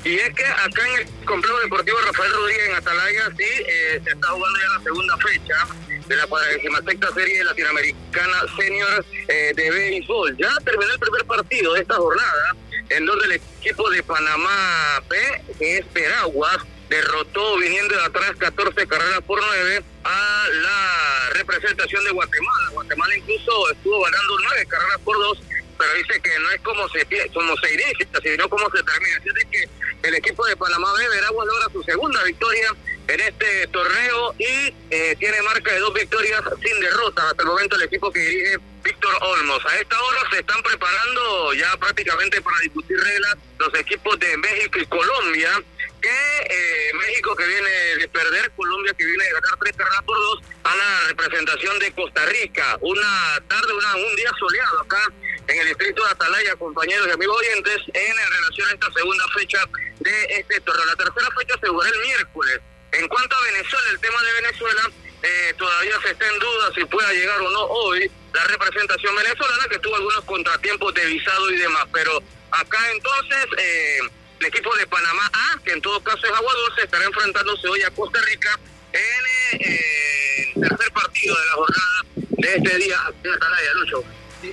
[0.06, 4.10] Y es que acá en el complejo deportivo Rafael Rodríguez en Atalaya sí eh, se
[4.10, 5.66] está jugando ya la segunda fecha
[6.06, 10.36] de la 46 serie latinoamericana senior eh, de béisbol.
[10.36, 12.54] Ya terminó el primer partido de esta jornada,
[12.88, 15.16] en donde el equipo de Panamá P,
[15.58, 22.12] que es Peraguas, derrotó viniendo de atrás 14 carreras por 9 a la representación de
[22.12, 22.70] Guatemala.
[22.70, 25.42] Guatemala incluso estuvo ganando 9 carreras por 2
[25.78, 29.16] pero dice que no es como se como se inicia, sino como se termina.
[29.18, 29.68] Así que
[30.02, 32.74] el equipo de Panamá B, Veraguas, logra su segunda victoria
[33.08, 37.76] en este torneo y eh, tiene marca de dos victorias sin derrotas hasta el momento
[37.76, 39.64] el equipo que dirige Víctor Olmos.
[39.66, 44.78] A esta hora se están preparando ya prácticamente para discutir reglas los equipos de México
[44.78, 45.62] y Colombia,
[46.06, 50.16] que eh, México que viene de perder, Colombia que viene de ganar tres carreras por
[50.16, 52.78] dos, a la representación de Costa Rica.
[52.80, 55.02] Una tarde, una, un día soleado acá
[55.48, 59.58] en el distrito de Atalaya, compañeros y amigos oyentes, en relación a esta segunda fecha
[60.00, 60.84] de este torneo.
[60.86, 62.60] La tercera fecha se jugará el miércoles
[62.92, 64.90] en cuanto a Venezuela, el tema de Venezuela,
[65.22, 69.68] eh, todavía se está en duda si pueda llegar o no hoy la representación venezolana,
[69.68, 71.84] que tuvo algunos contratiempos de visado y demás.
[71.92, 73.98] Pero acá entonces, eh,
[74.40, 77.82] el equipo de Panamá A, que en todo caso es Agua Dulce, estará enfrentándose hoy
[77.82, 78.58] a Costa Rica
[78.92, 84.04] en eh, el tercer partido de la jornada de este día en Atalaya, Lucho.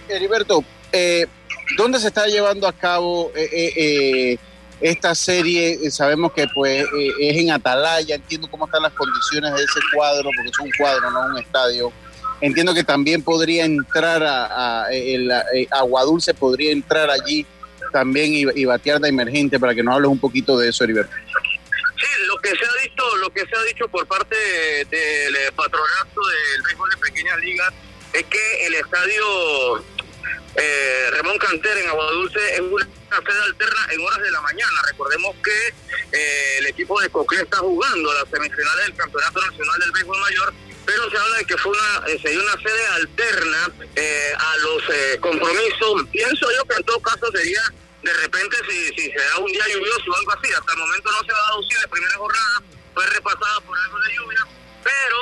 [0.10, 0.66] Heriberto,
[1.78, 4.38] ¿dónde se está llevando a cabo eh,
[4.84, 9.54] esta serie eh, sabemos que pues eh, es en Atalaya, entiendo cómo están las condiciones
[9.54, 11.94] de ese cuadro, porque es un cuadro, no un estadio.
[12.42, 17.46] Entiendo que también podría entrar a, el, eh, Aguadulce, podría entrar allí
[17.92, 21.16] también y, batear de emergente para que nos hables un poquito de eso, Heriberto.
[21.96, 24.36] Sí, lo que se ha dicho, lo que se ha dicho por parte
[24.90, 27.74] del patronato del béisbol de pequeñas ligas
[28.14, 29.84] es que el estadio
[30.56, 34.82] eh, Ramón Canter en Aguadulce es una sede alterna en horas de la mañana.
[34.88, 35.74] Recordemos que
[36.12, 40.54] eh, el equipo de Coque está jugando las semifinales del Campeonato Nacional del Béisbol Mayor,
[40.86, 44.84] pero se habla de que fue una, eh, sería una sede alterna eh, a los
[45.20, 46.08] compromisos.
[46.12, 47.62] Pienso yo que en todo caso sería
[48.02, 50.52] de repente si, si se da un día lluvioso o algo así.
[50.54, 54.00] Hasta el momento no se ha dado sí, la primera jornada fue repasada por algo
[54.00, 54.48] de lluvia,
[54.84, 55.18] pero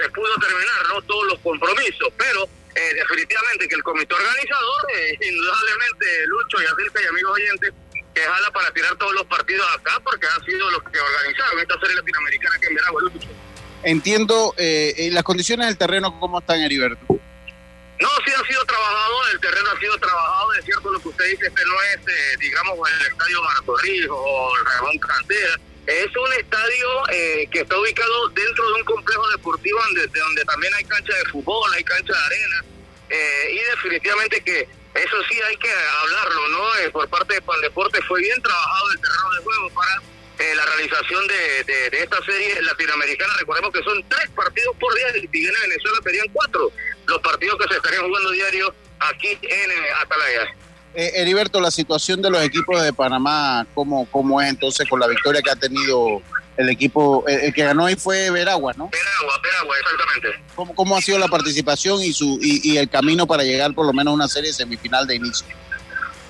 [0.00, 5.18] se pudo terminar no todos los compromisos, pero eh, definitivamente que el comité organizador, eh,
[5.20, 7.72] indudablemente, Lucho y Acerca y amigos oyentes,
[8.14, 11.78] que jala para tirar todos los partidos acá porque han sido los que organizaron esta
[11.80, 13.28] serie latinoamericana que en Veragua, Lucho.
[13.82, 17.04] Entiendo, eh, las condiciones del terreno, ¿cómo están, Heriberto?
[17.08, 21.24] No, sí ha sido trabajado el terreno ha sido trabajado, es cierto lo que usted
[21.30, 26.32] dice, este no es, eh, digamos, el estadio Maratorrijo o el Ramón Cantera, es un
[26.34, 31.14] estadio eh, que está ubicado dentro de un complejo deportivo donde, donde también hay cancha
[31.14, 32.64] de fútbol, hay cancha de arena,
[33.08, 35.70] eh, y definitivamente que eso sí hay que
[36.02, 36.76] hablarlo, ¿no?
[36.76, 40.02] Eh, por parte de Pandeporte fue bien trabajado el terreno de juego para
[40.38, 43.32] la realización de, de, esta serie latinoamericana.
[43.38, 46.72] Recordemos que son tres partidos por día y si viene Venezuela serían cuatro
[47.06, 50.54] los partidos que se estarían jugando diario aquí en Atalaya.
[50.94, 55.06] Eh, Heriberto, la situación de los equipos de Panamá, ¿cómo, ¿cómo es entonces con la
[55.06, 56.20] victoria que ha tenido
[56.58, 57.24] el equipo?
[57.26, 58.90] Eh, el, que ganó ahí fue Veragua, ¿no?
[58.90, 60.42] Veragua, Veragua, exactamente.
[60.54, 63.94] ¿Cómo, cómo ha sido la participación y, su, y, el camino para llegar por lo
[63.94, 65.46] menos a una serie semifinal de inicio?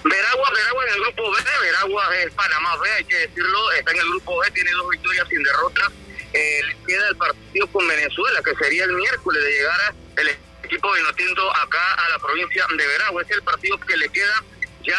[0.04, 3.98] Veragua, Veragua en el grupo B, Veragua es Panamá B, hay que decirlo, está en
[3.98, 5.92] el grupo B, tiene dos victorias sin derrota.
[6.32, 10.28] Eh, le queda el partido con Venezuela, que sería el miércoles de llegar a el
[10.64, 13.22] equipo de Notinto acá a la provincia de Veragua.
[13.22, 14.42] Es el partido que le queda
[14.82, 14.98] ya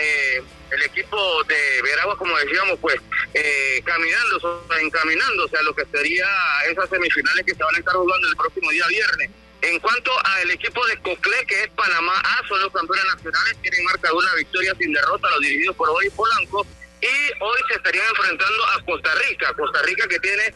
[0.00, 2.96] eh, el equipo de Veragua, como decíamos, pues
[3.34, 6.26] eh, caminando, encaminándose a lo que sería
[6.70, 9.30] esas semifinales que se van a estar jugando el próximo día viernes.
[9.62, 13.84] En cuanto al equipo de Coclé, que es Panamá A, son los campeones nacionales, tienen
[13.84, 16.66] marcado una victoria sin derrota, los dirigidos por hoy Polanco,
[17.00, 17.06] y
[17.40, 20.54] hoy se estarían enfrentando a Costa Rica, Costa Rica que tiene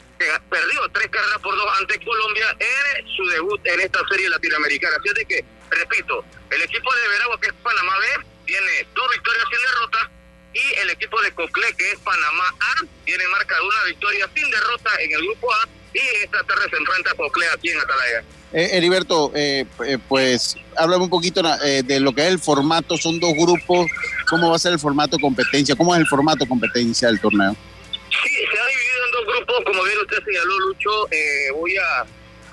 [0.48, 4.96] perdió tres carreras por dos ante Colombia en su debut en esta serie latinoamericana.
[4.96, 8.06] Así es que, repito, el equipo de Veragua, que es Panamá B,
[8.46, 10.10] tiene dos victorias sin derrota
[10.52, 14.50] y el equipo de Coclé, que es Panamá A, tiene marca de una victoria sin
[14.50, 18.24] derrota en el grupo A y esta tarde se enfrenta a Coclé aquí en Atalaya.
[18.52, 22.96] Eh, Heriberto, eh, eh, pues háblame un poquito eh, de lo que es el formato,
[22.96, 23.86] son dos grupos,
[24.28, 25.74] ¿cómo va a ser el formato competencia?
[25.74, 27.56] ¿Cómo es el formato competencia del torneo?
[28.10, 31.08] Sí, se ha dividido en dos grupos, como bien usted señaló, Lucho,
[31.54, 32.06] voy a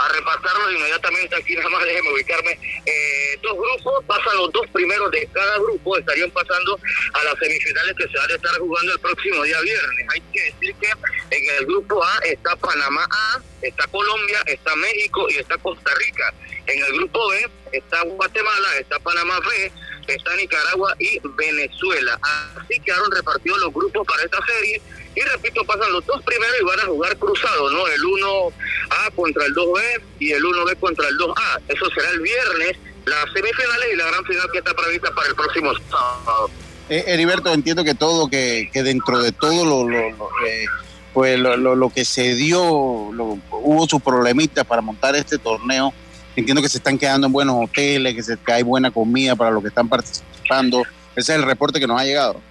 [0.03, 2.51] a repasarlo inmediatamente aquí, nada más déjeme ubicarme.
[2.85, 6.79] Eh, dos grupos, pasan los dos primeros de cada grupo, estarían pasando
[7.13, 10.07] a las semifinales que se van a estar jugando el próximo día viernes.
[10.13, 10.89] Hay que decir que
[11.35, 16.33] en el grupo A está Panamá A, está Colombia, está México y está Costa Rica.
[16.67, 19.71] En el grupo B está Guatemala, está Panamá B,
[20.07, 22.19] está Nicaragua y Venezuela.
[22.21, 24.81] Así quedaron repartidos los grupos para esta serie
[25.15, 27.87] y repito, pasan los dos primeros y van a jugar cruzados, ¿no?
[27.87, 31.61] El 1A contra el 2B y el 1B contra el 2A.
[31.67, 35.35] Eso será el viernes, las semifinales y la gran final que está prevista para el
[35.35, 36.49] próximo sábado.
[36.89, 39.99] Eh, Heriberto, entiendo que todo, que, que dentro de todo lo, lo,
[40.45, 40.65] eh,
[41.13, 45.93] pues lo, lo, que se dio, hubo sus problemitas para montar este torneo.
[46.35, 49.51] Entiendo que se están quedando en buenos hoteles, que, se, que hay buena comida para
[49.51, 50.81] los que están participando.
[51.15, 52.41] Ese es el reporte que nos ha llegado.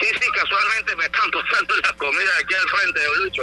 [0.00, 3.42] Sí, sí, casualmente me están tostando la comida aquí al frente de Lucho.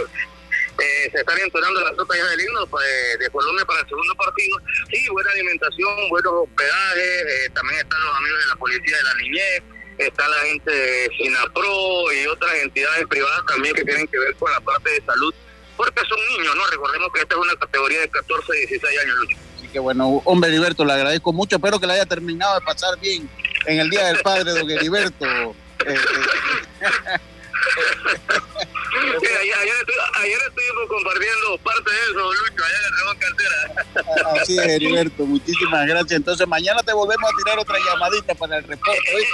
[0.78, 2.84] Eh, se están entonando las ya del himno pues,
[3.20, 4.58] de Colombia para el segundo partido.
[4.90, 9.14] Sí, buena alimentación, buenos hospedajes, eh, también están los amigos de la policía de la
[9.14, 9.62] niñez,
[9.98, 14.50] está la gente de Sinapro y otras entidades privadas también que tienen que ver con
[14.50, 15.32] la parte de salud,
[15.76, 16.66] porque son niños, ¿no?
[16.66, 19.36] Recordemos que esta es una categoría de 14, 16 años, Lucho.
[19.58, 22.98] Así que bueno, hombre Heriberto, le agradezco mucho, espero que le haya terminado de pasar
[22.98, 23.30] bien
[23.66, 25.54] en el Día del Padre, don Heriberto.
[30.14, 33.60] Ayer, estuvimos compartiendo parte de eso, Lucho, allá en el Cantera.
[34.40, 36.12] Así es, Heriberto, muchísimas gracias.
[36.12, 38.98] Entonces, mañana te volvemos a tirar otra llamadita para el reporte.
[38.98, 39.26] Eh, eh,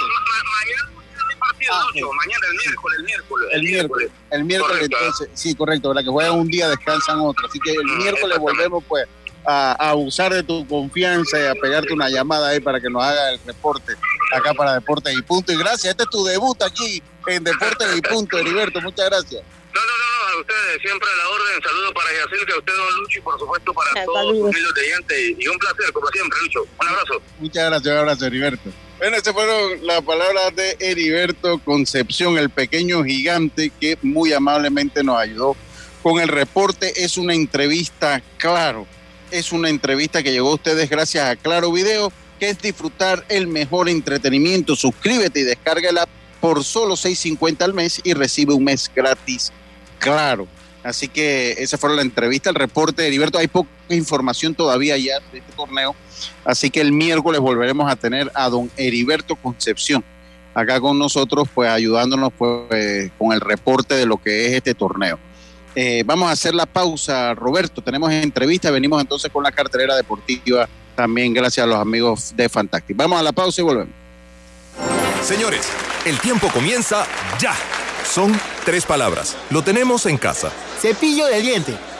[0.59, 1.01] mañana
[1.41, 3.49] partido, ah, Lucho, mañana el miércoles, el miércoles.
[3.51, 6.03] El, miércoles, el miércoles, entonces, sí, correcto, ¿verdad?
[6.03, 7.47] Que juegan un día, descansan otro.
[7.47, 9.07] Así que el mm, miércoles volvemos, pues,
[9.45, 13.03] a, a abusar de tu confianza y a pegarte una llamada ahí para que nos
[13.03, 13.95] haga el reporte
[14.31, 15.51] acá para Deportes y Punto.
[15.51, 18.81] Y gracias, este es tu debut aquí en Deportes y Punto, Heriberto.
[18.81, 19.43] Muchas gracias.
[19.73, 21.63] No, no, no, a ustedes siempre a la orden.
[21.63, 25.17] Saludos para Yacirca, a usted, don Lucho, y por supuesto para todos los de oyentes.
[25.39, 26.63] Y un placer, como siempre, Lucho.
[26.79, 27.21] Un abrazo.
[27.39, 28.69] Muchas gracias, un abrazo, Heriberto.
[28.97, 35.17] Bueno, estas fueron las palabras de Heriberto Concepción, el pequeño gigante que muy amablemente nos
[35.17, 35.55] ayudó
[36.03, 37.03] con el reporte.
[37.03, 38.85] Es una entrevista, claro,
[39.31, 43.47] es una entrevista que llegó a ustedes gracias a Claro Video que es disfrutar el
[43.47, 44.75] mejor entretenimiento.
[44.75, 46.07] Suscríbete y descárgala
[46.39, 49.51] por solo 6.50 al mes y recibe un mes gratis.
[49.99, 50.47] Claro.
[50.83, 53.37] Así que esa fue la entrevista, el reporte de Heriberto.
[53.37, 55.95] Hay poca información todavía ya de este torneo.
[56.43, 60.03] Así que el miércoles volveremos a tener a don Heriberto Concepción
[60.55, 65.19] acá con nosotros, pues ayudándonos pues, con el reporte de lo que es este torneo.
[65.75, 67.81] Eh, vamos a hacer la pausa, Roberto.
[67.81, 68.71] Tenemos entrevista.
[68.71, 72.95] Venimos entonces con la cartelera deportiva también gracias a los amigos de Fantastic.
[72.97, 73.93] Vamos a la pausa y volvemos.
[75.23, 75.67] Señores,
[76.05, 77.05] el tiempo comienza
[77.39, 77.55] ya.
[78.05, 79.37] Son tres palabras.
[79.49, 80.51] Lo tenemos en casa.
[80.79, 81.90] Cepillo de diente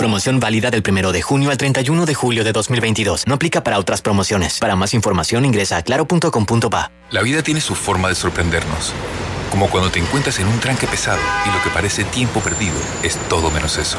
[0.00, 3.26] Promoción válida del 1 de junio al 31 de julio de 2022.
[3.26, 4.58] No aplica para otras promociones.
[4.58, 6.90] Para más información ingresa a claro.com.pa.
[7.10, 8.94] La vida tiene su forma de sorprendernos.
[9.50, 13.18] Como cuando te encuentras en un tranque pesado y lo que parece tiempo perdido es
[13.28, 13.98] todo menos eso.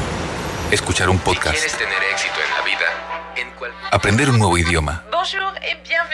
[0.72, 1.54] Escuchar un podcast.
[1.54, 3.62] quieres tener éxito en la vida,
[3.92, 5.04] Aprender un nuevo idioma.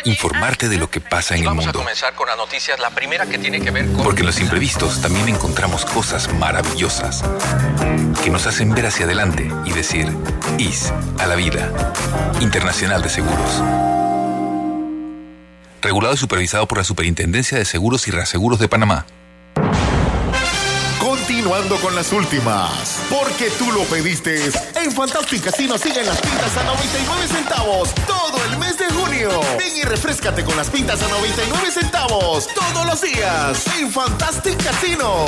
[0.04, 1.80] Informarte de lo que pasa en el Vamos mundo.
[1.80, 2.78] a comenzar con las noticias.
[2.78, 4.04] La primera que tiene que ver con...
[4.04, 7.24] Porque en los imprevistos también encontramos cosas maravillosas
[8.22, 10.08] que nos hacen ver hacia adelante y decir
[10.58, 11.72] IS a la vida.
[12.40, 13.62] Internacional de Seguros.
[15.80, 19.06] Regulado y supervisado por la Superintendencia de Seguros y Reaseguros de Panamá.
[21.00, 24.50] Continuando con las últimas, porque tú lo pediste.
[24.74, 29.30] En Fantastic Casino siguen las pintas a 99 centavos todo el mes de junio.
[29.58, 35.24] Ven y refrescate con las pintas a 99 centavos todos los días en Fantastic Casino.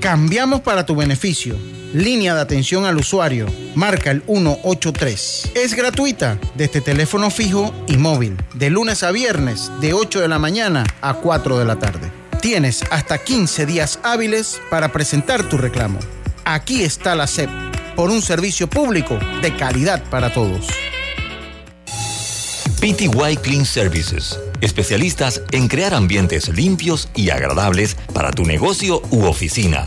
[0.00, 1.56] Cambiamos para tu beneficio.
[1.96, 3.46] Línea de atención al usuario.
[3.74, 5.52] Marca el 183.
[5.54, 8.36] Es gratuita desde teléfono fijo y móvil.
[8.52, 12.12] De lunes a viernes, de 8 de la mañana a 4 de la tarde.
[12.42, 15.98] Tienes hasta 15 días hábiles para presentar tu reclamo.
[16.44, 17.48] Aquí está la SEP,
[17.96, 20.66] por un servicio público de calidad para todos.
[22.78, 29.86] PTY Clean Services, especialistas en crear ambientes limpios y agradables para tu negocio u oficina.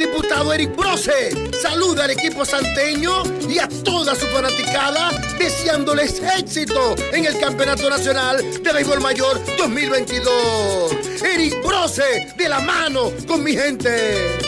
[0.00, 7.26] diputado Eric Brose saluda al equipo santeño y a toda su fanaticada deseándoles éxito en
[7.26, 11.22] el Campeonato Nacional de Béisbol Mayor 2022.
[11.22, 14.38] Eric Brose de la mano con mi gente.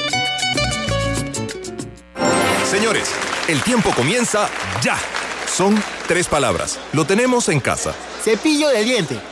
[2.70, 3.10] Señores,
[3.46, 4.48] el tiempo comienza
[4.82, 4.96] ya.
[5.46, 6.78] Son tres palabras.
[6.94, 7.94] Lo tenemos en casa.
[8.24, 9.31] Cepillo de diente.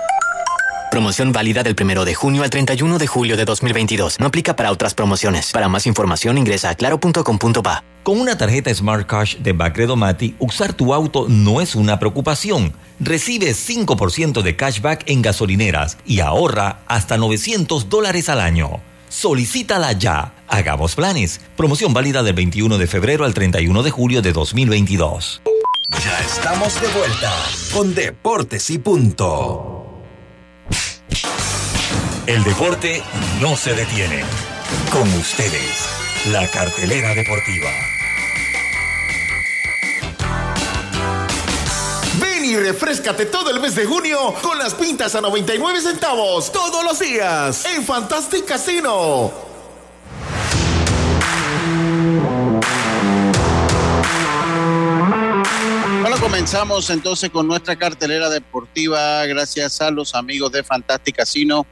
[0.91, 4.19] Promoción válida del 1 de junio al 31 de julio de 2022.
[4.19, 5.53] No aplica para otras promociones.
[5.53, 7.85] Para más información ingresa a claro.com.pa.
[8.03, 12.73] Con una tarjeta Smart Cash de Bacredomati, usar tu auto no es una preocupación.
[12.99, 18.81] Recibe 5% de cashback en gasolineras y ahorra hasta 900 dólares al año.
[19.07, 20.33] Solicítala ya.
[20.49, 21.39] Hagamos planes.
[21.55, 25.41] Promoción válida del 21 de febrero al 31 de julio de 2022.
[26.03, 27.33] Ya estamos de vuelta
[27.73, 29.80] con Deportes y Punto.
[32.27, 33.03] El deporte
[33.41, 34.23] no se detiene.
[34.91, 35.89] Con ustedes,
[36.31, 37.69] la cartelera deportiva.
[42.19, 46.83] Ven y refrescate todo el mes de junio con las pintas a 99 centavos todos
[46.83, 49.31] los días en Fantastic Casino.
[56.01, 59.25] Bueno, comenzamos entonces con nuestra cartelera deportiva.
[59.25, 61.65] Gracias a los amigos de Fantastic Casino.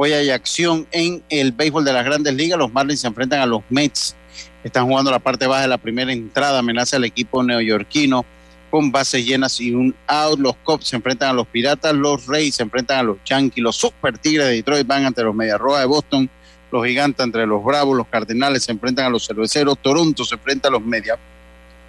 [0.00, 2.56] Hoy hay acción en el béisbol de las grandes ligas.
[2.56, 4.14] Los Marlins se enfrentan a los Mets.
[4.62, 6.60] Están jugando la parte baja de la primera entrada.
[6.60, 8.24] Amenaza al equipo neoyorquino
[8.70, 10.38] con bases llenas y un out.
[10.38, 11.92] Los Cubs se enfrentan a los Piratas.
[11.94, 13.60] Los Rays se enfrentan a los Yankees.
[13.60, 16.30] Los Super Tigres de Detroit van ante los Medias Rojas de Boston.
[16.70, 17.96] Los Gigantes entre los Bravos.
[17.96, 19.78] Los Cardenales se enfrentan a los Cerveceros.
[19.82, 21.18] Toronto se enfrenta a los Medias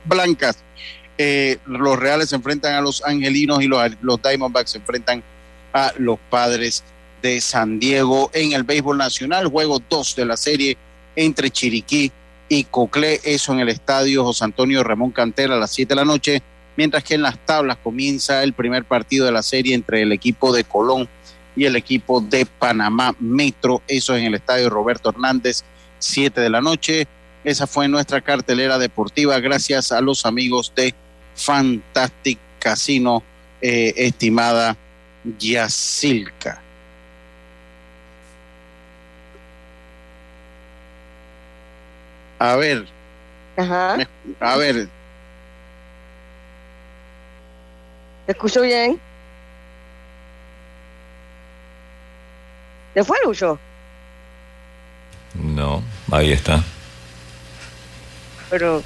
[0.06, 0.58] Blancas.
[1.16, 5.22] Eh, los Reales se enfrentan a los Angelinos y los, los Diamondbacks se enfrentan
[5.74, 6.84] a los Padres
[7.22, 10.78] de San Diego en el béisbol nacional, juego 2 de la serie
[11.16, 12.12] entre Chiriquí
[12.48, 16.06] y Coclé, eso en el estadio José Antonio Ramón Cantera a las 7 de la
[16.06, 16.42] noche,
[16.76, 20.54] mientras que en las tablas comienza el primer partido de la serie entre el equipo
[20.54, 21.08] de Colón
[21.56, 25.64] y el equipo de Panamá Metro, eso en el estadio Roberto Hernández,
[26.00, 27.08] 7 de la noche.
[27.44, 30.94] Esa fue nuestra cartelera deportiva, gracias a los amigos de
[31.36, 33.24] Fantastic Casino,
[33.62, 34.78] eh, estimada
[35.38, 36.62] Yacilca.
[42.40, 42.86] A ver.
[43.58, 43.98] Ajá.
[44.40, 44.88] A ver.
[48.26, 49.00] ¿Te escucho bien?
[52.94, 53.60] ¿Te fue, Lucho?
[55.36, 56.64] No, ahí está.
[58.50, 58.84] Pero,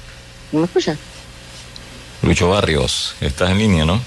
[0.52, 0.96] ¿no me escucha?
[2.22, 4.00] Lucho Barrios, estás en línea, ¿no?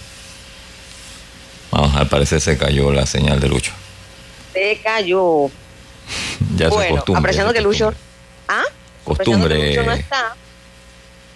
[1.72, 3.72] Vamos, al parecer se cayó la señal de Lucho.
[4.54, 5.50] Se cayó.
[6.56, 7.20] Ya bueno, se costumbre.
[7.20, 7.94] apreciando que Lucho...
[8.48, 8.64] ¿Ah?
[9.16, 9.56] Costumbre.
[9.56, 10.36] que Lucho no está,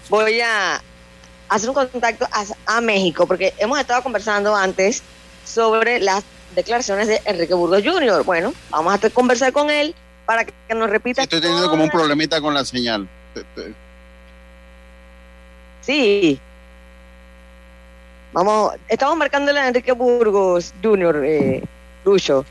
[0.10, 0.82] voy a
[1.50, 5.04] hacer un contacto a, a México, porque hemos estado conversando antes
[5.46, 6.24] sobre las
[6.56, 8.24] declaraciones de Enrique Burgos Jr.
[8.24, 9.96] Bueno, vamos a conversar con él
[10.26, 11.24] para que nos repita.
[11.24, 13.08] Estoy teniendo como un problemita con la señal.
[15.82, 16.40] Sí.
[18.34, 21.64] Vamos, estamos marcándole a Enrique Burgos Jr., eh,
[22.06, 22.46] Lucho.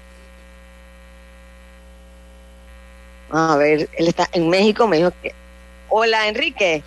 [3.31, 5.33] A ver, él está en México, me dijo que...
[5.89, 6.83] Hola, Enrique.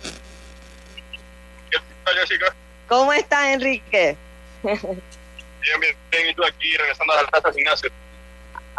[2.12, 2.54] Jessica?
[2.88, 4.16] ¿Cómo estás, Enrique?
[4.62, 6.28] Bien, bien, bien.
[6.30, 7.90] Y tú aquí regresando a la casa gimnasio.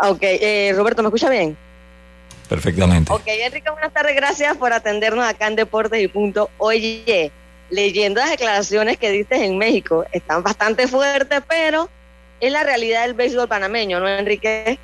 [0.02, 1.58] ok, eh, Roberto, ¿me escucha bien?
[2.48, 3.12] Perfectamente.
[3.12, 6.52] Ok, Enrique, buenas tardes, gracias por atendernos acá en Deportes y Punto.
[6.60, 7.32] Oye,
[7.72, 11.90] leyendo las declaraciones que diste en México, están bastante fuertes, pero
[12.40, 14.78] es la realidad del béisbol panameño, ¿no, Enrique?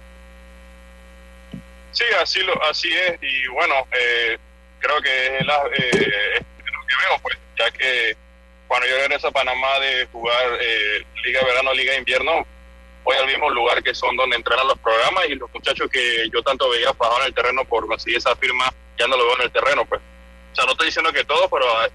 [1.92, 3.20] Sí, así lo, así es.
[3.22, 4.38] Y bueno, eh,
[4.80, 8.16] creo que es, la, eh, es lo que veo, pues, ya que
[8.68, 12.46] cuando yo regreso a Panamá de jugar eh, Liga Verano, Liga Invierno,
[13.04, 16.42] voy al mismo lugar que son donde entrenan los programas y los muchachos que yo
[16.44, 19.44] tanto veía bajaban en el terreno por conseguir esa firma, ya no lo veo en
[19.44, 20.00] el terreno, pues.
[20.52, 21.88] O sea, no estoy diciendo que todos, pero ah,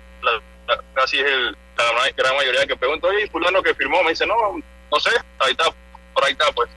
[0.94, 4.34] casi es el, la gran mayoría que pregunto, oye, fulano que firmó, me dice, no,
[4.90, 5.64] no sé, ahí está,
[6.12, 6.68] por ahí está, pues.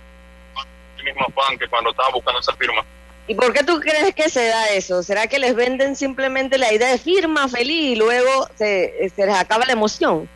[0.97, 2.85] El mismo Juan que cuando estaba buscando esa firma.
[3.29, 5.03] ¿Y por qué tú crees que se da eso?
[5.03, 9.35] ¿Será que les venden simplemente la idea de firma feliz y luego se, se les
[9.35, 10.27] acaba la emoción?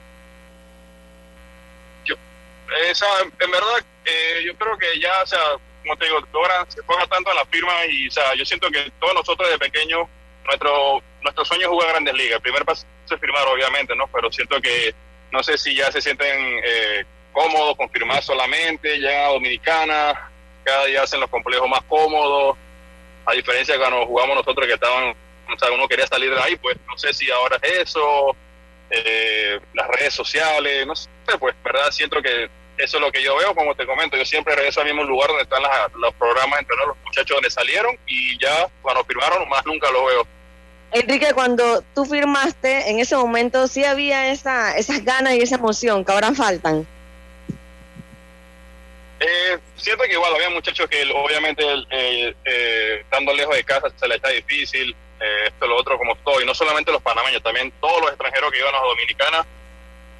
[2.87, 5.39] Esa, en verdad, eh, yo creo que ya, o sea,
[5.81, 8.69] como te digo, ahora se juega tanto en la firma y, o sea, yo siento
[8.69, 10.07] que todos nosotros de pequeños,
[10.45, 12.35] nuestro, nuestro sueño es jugar grandes ligas.
[12.35, 14.07] El primer paso es firmar, obviamente, ¿no?
[14.13, 14.93] Pero siento que,
[15.31, 20.31] no sé si ya se sienten eh, cómodos con firmar solamente, llegan a Dominicana,
[20.63, 22.55] cada día hacen los complejos más cómodos,
[23.25, 26.55] a diferencia de cuando jugamos nosotros que estaban, o sea, uno quería salir de ahí,
[26.57, 28.35] pues no sé si ahora es eso,
[28.89, 31.09] eh, las redes sociales, no sé,
[31.39, 34.55] pues, verdad, siento que eso es lo que yo veo, como te comento, yo siempre
[34.55, 38.37] regreso al mismo lugar donde están las- los programas entre los muchachos donde salieron y
[38.39, 40.27] ya cuando firmaron más nunca lo veo.
[40.91, 46.05] Enrique, cuando tú firmaste, en ese momento sí había esa, esas ganas y esa emoción
[46.05, 46.85] que ahora faltan.
[49.25, 54.17] Eh, siento que igual había muchachos que obviamente eh, estando lejos de casa se les
[54.17, 58.01] está difícil, eh, esto lo otro como todo, y no solamente los panameños, también todos
[58.01, 59.45] los extranjeros que iban a Dominicana,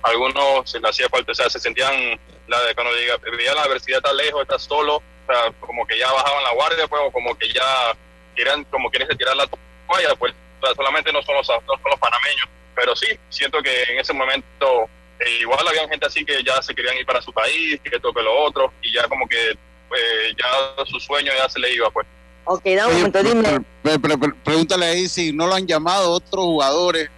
[0.04, 3.97] algunos se les hacía falta, o sea, se sentían, la cuando diga, veía la adversidad
[3.97, 7.38] está lejos, está solo, o sea, como que ya bajaban la guardia, pues, o como
[7.38, 7.93] que ya
[8.38, 10.34] querían, como quieren tirar la toalla, pues,
[10.78, 14.89] solamente no son los, no son los panameños, pero sí, siento que en ese momento
[15.26, 18.14] eh, igual había gente así que ya se querían ir para su país, que esto,
[18.14, 21.90] que lo otro, y ya como que eh, ya su sueño ya se le iba,
[21.92, 22.06] pues.
[22.46, 23.60] Ok, da un momento, dime.
[23.82, 27.10] pre- pre- pre- pregúntale ahí si no lo han llamado otros jugadores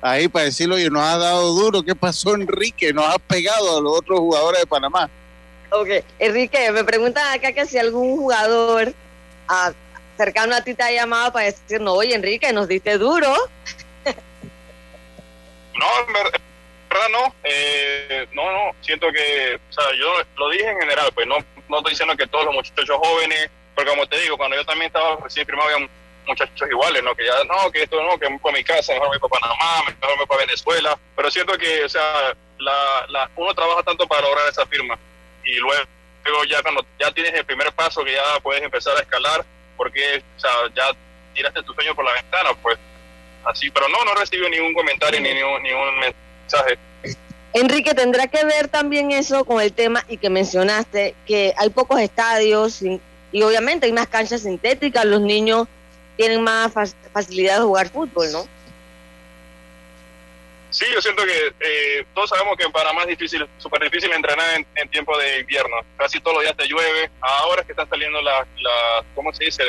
[0.00, 1.82] ahí para decirlo, oye, nos ha dado duro.
[1.84, 2.92] ¿Qué pasó, Enrique?
[2.92, 5.08] Nos ha pegado a los otros jugadores de Panamá.
[5.70, 5.88] Ok,
[6.18, 8.92] Enrique, me preguntan acá que si algún jugador
[9.46, 9.72] ah,
[10.16, 13.32] cercano a ti te ha llamado para decir, no, oye, Enrique, nos diste duro.
[15.74, 15.86] No,
[16.92, 17.34] verdad no.
[17.44, 18.76] Eh, no, no.
[18.80, 21.36] Siento que, o sea, yo lo dije en general, pues no,
[21.68, 24.86] no estoy diciendo que todos los muchachos jóvenes, porque como te digo, cuando yo también
[24.86, 25.88] estaba recién firmado, había
[26.26, 27.14] muchachos iguales, ¿no?
[27.14, 29.40] Que ya, no, que esto no, que me para mi casa, mejor me voy para
[29.40, 30.98] Panamá, mejor me voy para Venezuela.
[31.16, 34.98] Pero siento que, o sea, la, la, uno trabaja tanto para lograr esa firma.
[35.44, 35.84] Y luego,
[36.24, 39.44] luego ya cuando ya tienes el primer paso, que ya puedes empezar a escalar,
[39.76, 40.90] porque, o sea, ya
[41.34, 42.78] tiraste tu sueño por la ventana, pues
[43.44, 43.70] así.
[43.70, 46.21] Pero no, no recibo ningún comentario ni ningún, ningún mensaje.
[47.54, 52.00] Enrique, tendrá que ver también eso con el tema y que mencionaste que hay pocos
[52.00, 53.00] estadios y,
[53.42, 55.68] obviamente hay más canchas sintéticas, los niños
[56.16, 58.46] tienen más fa- facilidad de jugar fútbol, ¿no?
[60.70, 64.64] Sí, yo siento que eh, todos sabemos que en Panamá es difícil, súper difícil entrenar
[64.74, 65.76] en, tiempo de invierno.
[65.98, 67.10] Casi todos los días te llueve.
[67.20, 69.62] Ahora es que están saliendo las, la, ¿cómo se dice?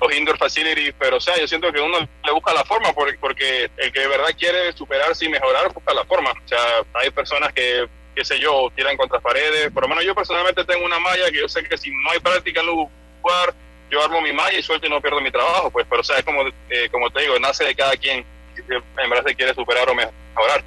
[0.00, 3.18] Los indoor facilities, pero o sea, yo siento que uno le busca la forma porque,
[3.18, 6.30] porque el que de verdad quiere superarse y mejorar busca la forma.
[6.30, 6.58] O sea,
[6.94, 9.70] hay personas que, qué sé yo, tiran contra paredes.
[9.72, 12.20] Por lo menos yo personalmente tengo una malla que yo sé que si no hay
[12.20, 13.54] práctica en lugar,
[13.90, 15.86] yo armo mi malla y suelto y no pierdo mi trabajo, pues.
[15.88, 18.24] Pero o sea, es como, eh, como te digo, nace de cada quien
[18.56, 20.64] en verdad se quiere superar o mejorar.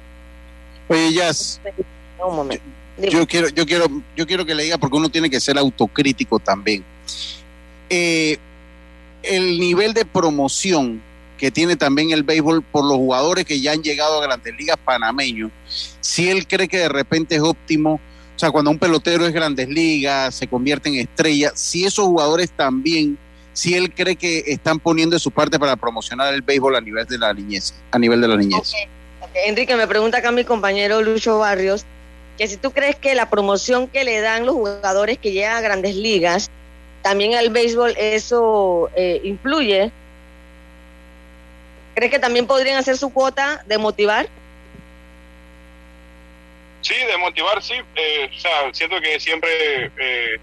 [0.88, 1.60] Oye, Jazz.
[2.96, 6.38] Yo quiero, yo quiero, yo quiero que le diga porque uno tiene que ser autocrítico
[6.38, 6.84] también.
[7.90, 8.38] Eh,
[9.28, 11.02] el nivel de promoción
[11.38, 14.76] que tiene también el béisbol por los jugadores que ya han llegado a grandes ligas
[14.84, 15.50] panameños,
[16.00, 18.00] si él cree que de repente es óptimo,
[18.34, 22.50] o sea, cuando un pelotero es grandes ligas, se convierte en estrella, si esos jugadores
[22.50, 23.18] también
[23.54, 27.06] si él cree que están poniendo de su parte para promocionar el béisbol a nivel
[27.06, 28.72] de la niñez, a nivel de la niñez.
[29.46, 31.84] Enrique, me pregunta acá mi compañero Lucho Barrios,
[32.36, 35.60] que si tú crees que la promoción que le dan los jugadores que llegan a
[35.60, 36.50] grandes ligas,
[37.04, 39.92] también al béisbol eso eh, influye.
[41.94, 44.26] ¿Crees que también podrían hacer su cuota de motivar?
[46.80, 47.74] Sí, de motivar, sí.
[47.94, 49.50] Eh, o sea, siento que siempre
[49.84, 50.40] eh,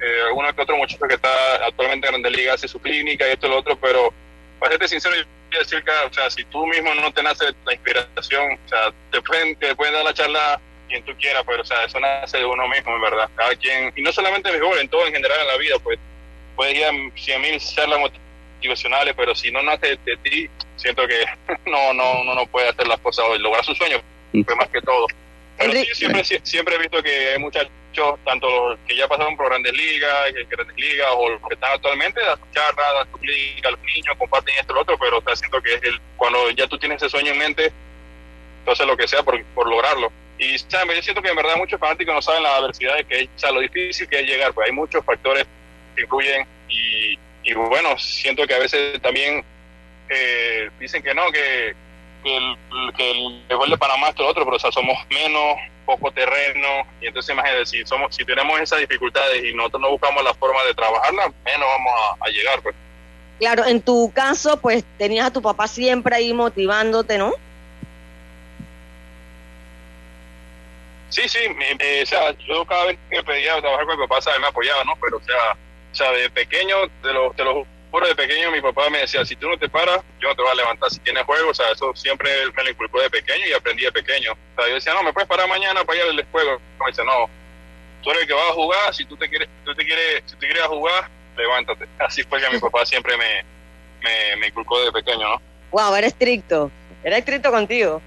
[0.00, 3.46] eh, que otro muchacho que está actualmente en Grande Liga hace su clínica y esto
[3.46, 4.12] y lo otro, pero
[4.58, 7.44] para serte sincero, yo quiero decir que, o sea, si tú mismo no te nace
[7.64, 10.60] la inspiración, o sea, te pueden, te pueden dar la charla
[10.90, 13.30] quien tú quieras, pero, o sea, eso nace de uno mismo, en verdad.
[13.34, 15.98] Cada quien, y no solamente mejor, en todo en general en la vida, pues,
[16.56, 21.24] puedes ir a 100 mil charlas motivacionales, pero si no nace de, ti, siento que
[21.70, 24.82] no, no, uno no puede hacer las cosas o lograr sus sueños, fue más que
[24.82, 25.06] todo.
[25.56, 27.72] Pero sí, siempre, siempre he visto que hay muchachos
[28.24, 32.20] tanto los que ya pasaron por grandes ligas, grandes ligas o los que están actualmente,
[32.22, 35.74] las charlas, las clínicas, los niños comparten esto y lo otro, pero está siento que
[35.74, 37.72] es el, cuando ya tú tienes ese sueño en mente,
[38.60, 40.12] entonces lo que sea por, por lograrlo.
[40.40, 40.96] Y ¿sabes?
[40.96, 43.60] yo siento que en verdad muchos fanáticos no saben la adversidad que o sea, lo
[43.60, 45.46] difícil que es llegar, pues hay muchos factores
[45.94, 49.44] que influyen y, y bueno, siento que a veces también
[50.08, 51.74] eh, dicen que no, que,
[52.24, 52.56] que el,
[52.96, 57.06] que el de Panamá es todo otro, pero o sea, somos menos, poco terreno, y
[57.08, 60.74] entonces imagínate, si, somos, si tenemos esas dificultades y nosotros no buscamos la forma de
[60.74, 62.62] trabajarla, menos vamos a, llegar.
[62.62, 62.74] Pues.
[63.38, 67.34] Claro, en tu caso, pues tenías a tu papá siempre ahí motivándote, ¿no?
[71.10, 71.38] Sí, sí,
[72.02, 74.40] o sea, yo cada vez que pedía trabajar con mi papá, ¿sabes?
[74.40, 74.94] me apoyaba, ¿no?
[75.00, 75.52] Pero, o sea,
[75.92, 79.24] o sea de pequeño, de los, de los por de pequeño mi papá me decía,
[79.24, 80.90] si tú no te paras, yo no te voy a levantar.
[80.90, 83.90] Si tienes juego, o sea, eso siempre me lo inculcó de pequeño y aprendí de
[83.90, 84.32] pequeño.
[84.32, 86.60] O sea, yo decía, no, me puedes parar mañana para ir al juego.
[86.78, 87.28] Me dice, no,
[88.02, 90.32] tú eres el que vas a jugar, si tú te quieres, tú te quieres, si
[90.34, 91.86] tú quieres jugar, levántate.
[91.98, 93.44] Así fue que mi papá siempre me,
[94.02, 95.42] me, me inculcó de pequeño, ¿no?
[95.72, 96.70] Wow, era estricto.
[97.02, 98.00] Era estricto contigo.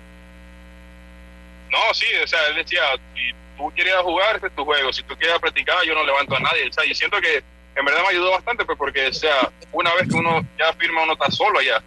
[1.74, 2.84] No, sí, o sea, él decía,
[3.16, 4.94] si tú quieres jugar, este es tu juego.
[4.94, 6.70] Si tú quieres practicar, yo no levanto a nadie.
[6.70, 7.44] O sea, y siento que
[7.76, 11.02] en verdad me ayudó bastante, pues porque, o sea, una vez que uno ya firma,
[11.02, 11.82] uno está solo allá.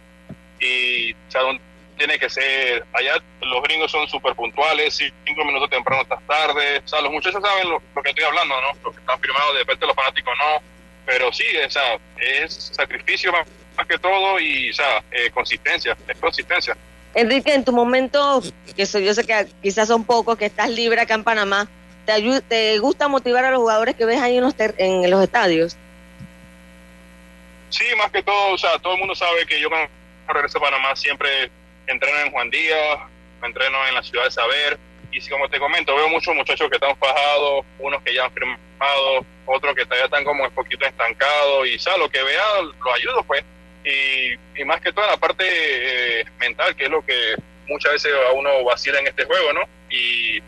[0.59, 1.41] Y, o sea,
[1.97, 6.87] tiene que ser, allá los gringos son súper puntuales, cinco minutos temprano estás tarde, o
[6.87, 8.79] sea, los muchachos saben lo, que estoy hablando, ¿no?
[8.83, 10.61] Lo que están firmados, de repente los fanáticos no,
[11.05, 13.47] pero sí, o sea, es sacrificio más,
[13.87, 16.75] que todo y, o sea, eh, consistencia, es consistencia.
[17.17, 18.41] Enrique, en tu momento,
[18.75, 21.67] que yo sé que quizás son pocos, que estás libre acá en Panamá,
[22.47, 25.75] ¿Te, gusta motivar a los jugadores que ves ahí en los, en los estadios?
[27.69, 29.89] Sí, más que todo, o sea, todo el mundo sabe que yo cuando
[30.27, 31.51] regreso a Panamá siempre
[31.85, 32.99] entreno en Juan Díaz,
[33.43, 34.79] entreno en la ciudad de Saber,
[35.11, 38.31] y si como te comento, veo muchos muchachos que están fajados, unos que ya han
[38.31, 42.93] firmado, otros que todavía están como un poquito estancados, y sea, lo que vea lo
[42.93, 43.43] ayudo, pues.
[43.89, 47.35] Y, más que todo la parte eh, mental, que es lo que
[47.67, 49.61] muchas veces a uno vacila en este juego, ¿no?
[49.89, 50.41] Y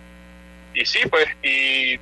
[0.74, 2.00] y sí, pues, y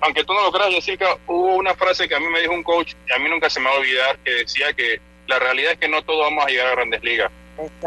[0.00, 2.62] aunque tú no lo creas, Jessica, hubo una frase que a mí me dijo un
[2.62, 5.72] coach y a mí nunca se me va a olvidar, que decía que la realidad
[5.72, 7.30] es que no todos vamos a llegar a grandes ligas,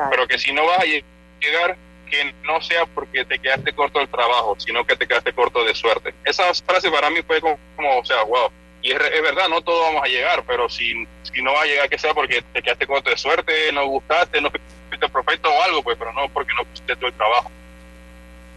[0.09, 1.77] pero que si no vas a llegar,
[2.09, 5.73] que no sea porque te quedaste corto del trabajo, sino que te quedaste corto de
[5.73, 6.13] suerte.
[6.25, 7.57] Esa frase para mí fue como,
[7.99, 8.51] o sea, wow.
[8.83, 11.89] Y es, verdad, no todos vamos a llegar, pero si, si no va a llegar,
[11.89, 15.81] que sea porque te quedaste corto de suerte, no gustaste, no fuiste perfecto o algo,
[15.81, 17.49] pues, pero no porque no pusiste todo el trabajo.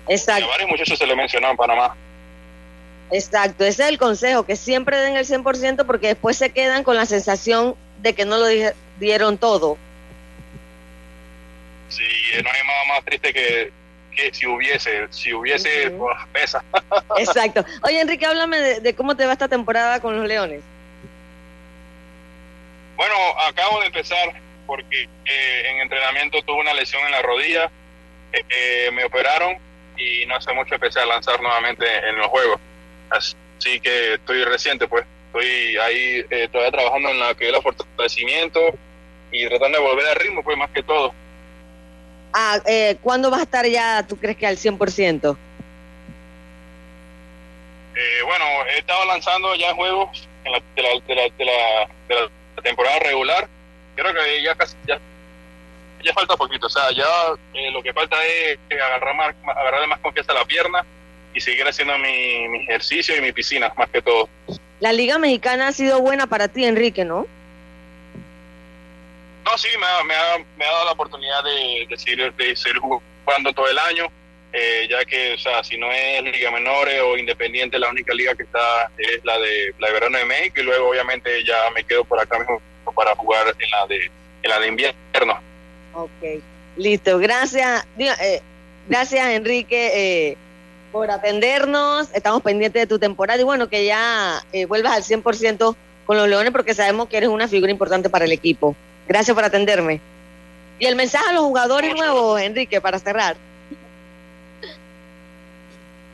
[0.08, 0.46] Exacto.
[0.46, 1.96] a varios muchachos se le mencionó en Panamá.
[3.12, 6.96] Exacto, ese es el consejo, que siempre den el 100% porque después se quedan con
[6.96, 8.46] la sensación de que no lo
[8.98, 9.78] dieron todo.
[11.88, 12.02] Sí,
[12.42, 13.72] no hay nada más triste que,
[14.16, 16.64] que si hubiese, si hubiese, pues, pesa.
[17.18, 17.64] Exacto.
[17.82, 20.62] Oye, Enrique, háblame de, cómo te va esta temporada con los Leones.
[22.96, 23.14] Bueno,
[23.46, 24.32] acabo de empezar
[24.66, 27.70] porque eh, en entrenamiento tuve una lesión en la rodilla
[28.32, 29.56] eh, me operaron
[29.96, 32.60] y no hace mucho empecé a lanzar nuevamente en los juegos.
[33.10, 38.60] Así que estoy reciente, pues estoy ahí eh, todavía trabajando en la que el fortalecimiento
[39.30, 41.14] y tratando de volver al ritmo, pues más que todo.
[42.38, 45.38] Ah, eh, ¿Cuándo vas a estar ya, tú crees que al 100%?
[47.94, 51.88] Eh, bueno, he estado lanzando ya juegos en la, de, la, de, la, de, la,
[52.08, 52.14] de
[52.56, 53.48] la temporada regular.
[53.94, 54.98] Creo que ya casi ya,
[56.04, 56.66] ya falta poquito.
[56.66, 57.06] O sea, ya
[57.54, 60.84] eh, lo que falta es agarrar más, agarrarle más confianza a la pierna
[61.32, 64.28] y seguir haciendo mi, mi ejercicio y mi piscina, más que todo.
[64.80, 67.26] La Liga Mexicana ha sido buena para ti, Enrique, ¿no?
[69.46, 72.56] No, sí, me ha, me ha, me ha dado la oportunidad de, de, seguir, de
[72.56, 74.08] seguir jugando todo el año,
[74.52, 78.34] eh, ya que, o sea, si no es Liga Menores o Independiente, la única liga
[78.34, 81.84] que está es la de la de Verano de México y luego obviamente ya me
[81.84, 82.60] quedo por acá mismo
[82.92, 84.10] para jugar en la de,
[84.42, 85.40] en la de invierno.
[85.94, 86.42] Ok,
[86.76, 87.18] listo.
[87.18, 88.40] Gracias, eh,
[88.88, 90.36] gracias Enrique eh,
[90.90, 92.08] por atendernos.
[92.14, 96.28] Estamos pendientes de tu temporada y bueno, que ya eh, vuelvas al 100% con los
[96.28, 98.74] Leones porque sabemos que eres una figura importante para el equipo.
[99.08, 100.00] Gracias por atenderme.
[100.78, 103.36] Y el mensaje a los jugadores nuevos, Enrique, para cerrar.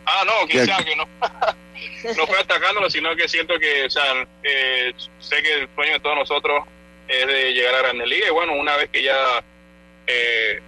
[0.04, 1.08] Ah, no, quizá que no,
[2.16, 6.00] no fue atacándolo, sino que siento que, o sea, eh, sé que el sueño de
[6.00, 6.64] todos nosotros
[7.08, 9.42] es de llegar a Grandes Ligas y bueno, una vez que ya
[10.06, 10.60] eh,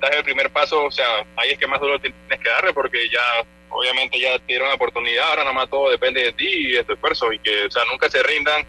[0.00, 3.08] das el primer paso, o sea, ahí es que más duro tienes que darle porque
[3.08, 6.72] ya, obviamente ya te dieron la oportunidad, ahora nada más todo depende de ti y
[6.72, 8.64] de tu esfuerzo y que, o sea, nunca se rindan.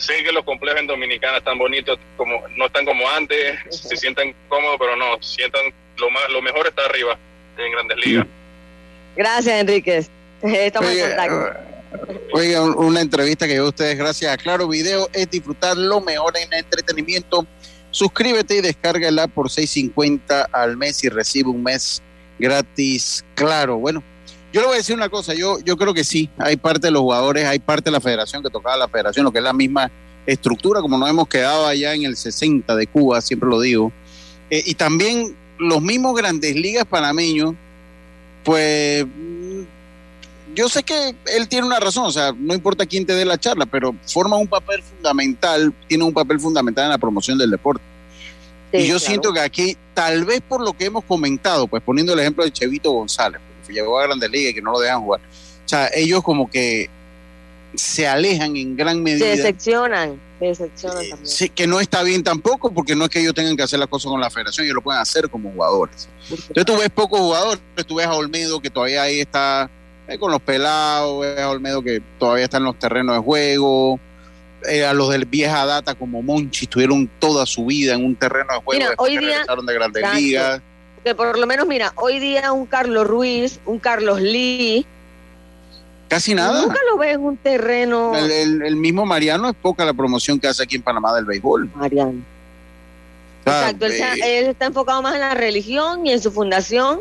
[0.00, 4.34] Sé que los complejos en Dominicana están bonitos, como no están como antes, se sienten
[4.48, 5.60] cómodos, pero no, sientan
[5.98, 7.18] lo más, lo mejor está arriba
[7.58, 8.26] en Grandes Ligas.
[9.14, 10.06] Gracias, Enrique.
[10.42, 11.70] Estamos en contacto.
[12.32, 16.52] Oiga, una entrevista que veo ustedes gracias a Claro Video es disfrutar lo mejor en
[16.52, 17.46] entretenimiento.
[17.90, 22.00] Suscríbete y descárgala por 6.50 al mes y recibe un mes
[22.38, 23.24] gratis.
[23.34, 24.02] Claro, bueno,
[24.52, 26.90] yo le voy a decir una cosa, yo, yo creo que sí, hay parte de
[26.90, 29.52] los jugadores, hay parte de la federación que tocaba la federación, lo que es la
[29.52, 29.90] misma
[30.26, 33.92] estructura, como nos hemos quedado allá en el 60 de Cuba, siempre lo digo.
[34.50, 37.54] Eh, y también los mismos grandes ligas panameños,
[38.44, 39.06] pues
[40.54, 43.38] yo sé que él tiene una razón, o sea, no importa quién te dé la
[43.38, 47.82] charla, pero forma un papel fundamental, tiene un papel fundamental en la promoción del deporte.
[48.72, 48.98] Sí, y yo claro.
[49.00, 52.50] siento que aquí, tal vez por lo que hemos comentado, pues poniendo el ejemplo de
[52.50, 53.40] Chevito González,
[53.70, 56.88] llegó a Grandes Ligas y que no lo dejan jugar, o sea, ellos como que
[57.74, 59.24] se alejan en gran medida.
[59.24, 61.52] Se decepcionan, se decepcionan eh, también.
[61.54, 64.10] Que no está bien tampoco, porque no es que ellos tengan que hacer las cosas
[64.10, 66.08] con la federación, ellos lo pueden hacer como jugadores.
[66.30, 69.70] Entonces tú ves pocos jugadores, tú ves a Olmedo que todavía ahí está
[70.08, 74.00] eh, con los pelados, ves a Olmedo que todavía está en los terrenos de juego,
[74.68, 78.52] eh, a los del vieja data como Monchi estuvieron toda su vida en un terreno
[78.52, 80.62] de juego mira, hoy que día, regresaron de grandes ligas.
[81.04, 84.86] Que por lo menos, mira, hoy día un Carlos Ruiz, un Carlos Lee,
[86.10, 86.62] Casi nada.
[86.62, 88.16] Nunca lo ves en un terreno.
[88.16, 91.24] El, el, el, mismo Mariano es poca la promoción que hace aquí en Panamá del
[91.24, 91.70] béisbol.
[91.76, 92.14] Mariano.
[93.44, 93.92] Exacto, él,
[94.24, 97.00] él, está enfocado más en la religión y en su fundación.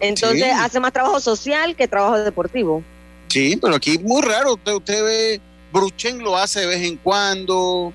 [0.00, 0.50] Entonces sí.
[0.50, 2.82] hace más trabajo social que trabajo deportivo.
[3.28, 4.54] Sí, pero aquí es muy raro.
[4.54, 7.92] Usted, usted ve, Bruchen lo hace de vez en cuando,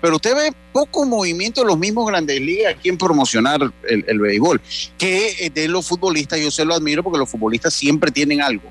[0.00, 4.18] pero usted ve poco movimiento de los mismos grandes ligas aquí en promocionar el, el
[4.18, 4.60] béisbol.
[4.98, 8.70] Que de los futbolistas yo se lo admiro porque los futbolistas siempre tienen algo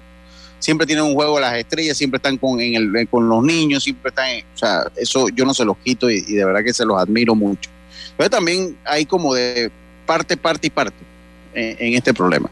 [0.65, 3.83] siempre tienen un juego de las estrellas, siempre están con, en el, con los niños,
[3.83, 6.73] siempre están, en, o sea, eso yo no se los quito y, de verdad que
[6.73, 7.69] se los admiro mucho.
[8.17, 9.71] Pero también hay como de
[10.05, 10.97] parte, parte y parte
[11.53, 12.49] en, este problema.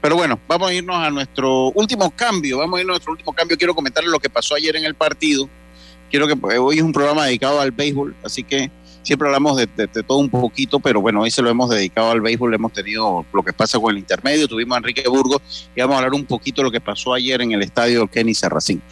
[0.00, 3.32] Pero bueno, vamos a irnos a nuestro último cambio, vamos a irnos a nuestro último
[3.32, 3.56] cambio.
[3.56, 5.48] Quiero comentarles lo que pasó ayer en el partido.
[6.10, 8.70] Quiero que hoy es un programa dedicado al béisbol, así que
[9.02, 12.10] siempre hablamos de, de, de, todo un poquito, pero bueno, hoy se lo hemos dedicado
[12.10, 15.80] al béisbol, hemos tenido lo que pasa con el intermedio, tuvimos a Enrique Burgos y
[15.80, 18.82] vamos a hablar un poquito de lo que pasó ayer en el estadio Kenny Serracín.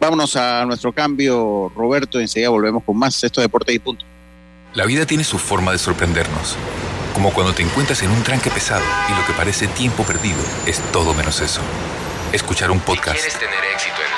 [0.00, 4.04] Vámonos a nuestro cambio, Roberto, y enseguida volvemos con más Esto Deporte y Punto.
[4.74, 6.56] La vida tiene su forma de sorprendernos,
[7.14, 10.80] como cuando te encuentras en un tranque pesado y lo que parece tiempo perdido es
[10.92, 11.60] todo menos eso.
[12.32, 13.16] Escuchar un podcast.
[13.16, 14.17] Si quieres tener éxito en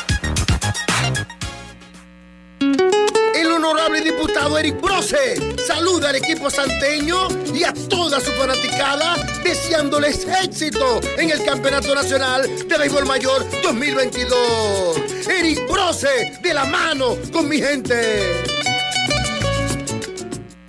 [3.71, 9.15] Honorable diputado Eric Brose saluda al equipo santeño y a toda su fanaticada
[9.45, 15.27] deseándoles éxito en el Campeonato Nacional de Béisbol Mayor 2022.
[15.27, 18.43] Eric Brose de la mano con mi gente.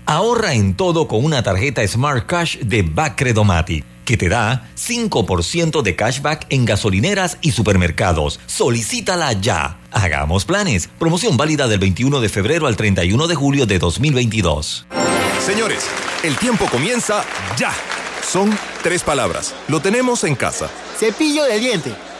[0.07, 5.97] Ahorra en todo con una tarjeta Smart Cash de Bacredomatic que te da 5% de
[5.97, 8.41] cashback en gasolineras y supermercados.
[8.47, 9.79] Solicítala ya.
[9.91, 10.89] Hagamos planes.
[10.99, 14.87] Promoción válida del 21 de febrero al 31 de julio de 2022.
[15.45, 15.87] Señores,
[16.23, 17.25] el tiempo comienza
[17.57, 17.73] ya.
[18.23, 19.55] Son tres palabras.
[19.69, 20.71] Lo tenemos en casa.
[20.99, 21.93] Cepillo de diente.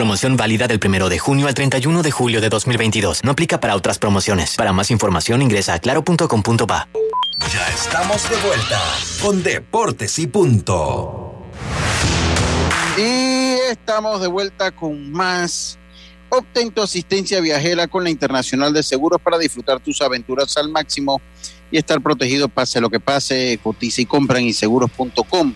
[0.00, 3.22] Promoción válida del 1 de junio al 31 de julio de 2022.
[3.22, 4.56] No aplica para otras promociones.
[4.56, 6.88] Para más información ingresa a claro.com.pa.
[7.52, 8.80] Ya estamos de vuelta
[9.20, 11.44] con Deportes y Punto.
[12.96, 15.78] Y estamos de vuelta con más.
[16.30, 21.20] Obtén tu asistencia viajera con la Internacional de Seguros para disfrutar tus aventuras al máximo
[21.70, 23.60] y estar protegido pase lo que pase.
[23.62, 25.54] Cotiza y compra en inseguros.com.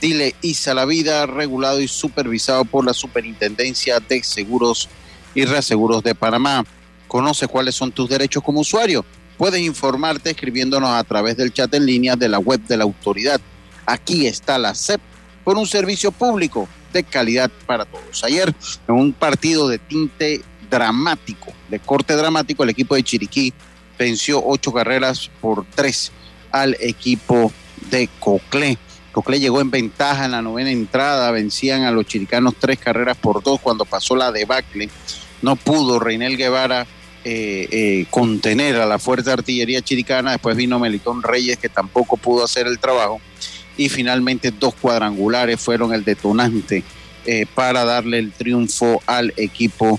[0.00, 4.88] Dile ISA la vida, regulado y supervisado por la Superintendencia de Seguros
[5.34, 6.64] y Reaseguros de Panamá.
[7.08, 9.04] Conoce cuáles son tus derechos como usuario.
[9.38, 13.40] Puedes informarte escribiéndonos a través del chat en línea de la web de la autoridad.
[13.86, 15.00] Aquí está la CEP
[15.44, 18.24] por un servicio público de calidad para todos.
[18.24, 18.54] Ayer,
[18.88, 23.52] en un partido de tinte dramático, de corte dramático, el equipo de Chiriquí
[23.98, 26.12] venció ocho carreras por tres
[26.50, 27.52] al equipo
[27.90, 28.78] de Coclé.
[29.16, 33.42] Coclé llegó en ventaja en la novena entrada, vencían a los chiricanos tres carreras por
[33.42, 34.90] dos cuando pasó la debacle.
[35.40, 36.86] No pudo Reinel Guevara
[37.24, 40.32] eh, eh, contener a la fuerte artillería chiricana.
[40.32, 43.18] Después vino Melitón Reyes, que tampoco pudo hacer el trabajo.
[43.78, 46.84] Y finalmente dos cuadrangulares fueron el detonante
[47.24, 49.98] eh, para darle el triunfo al equipo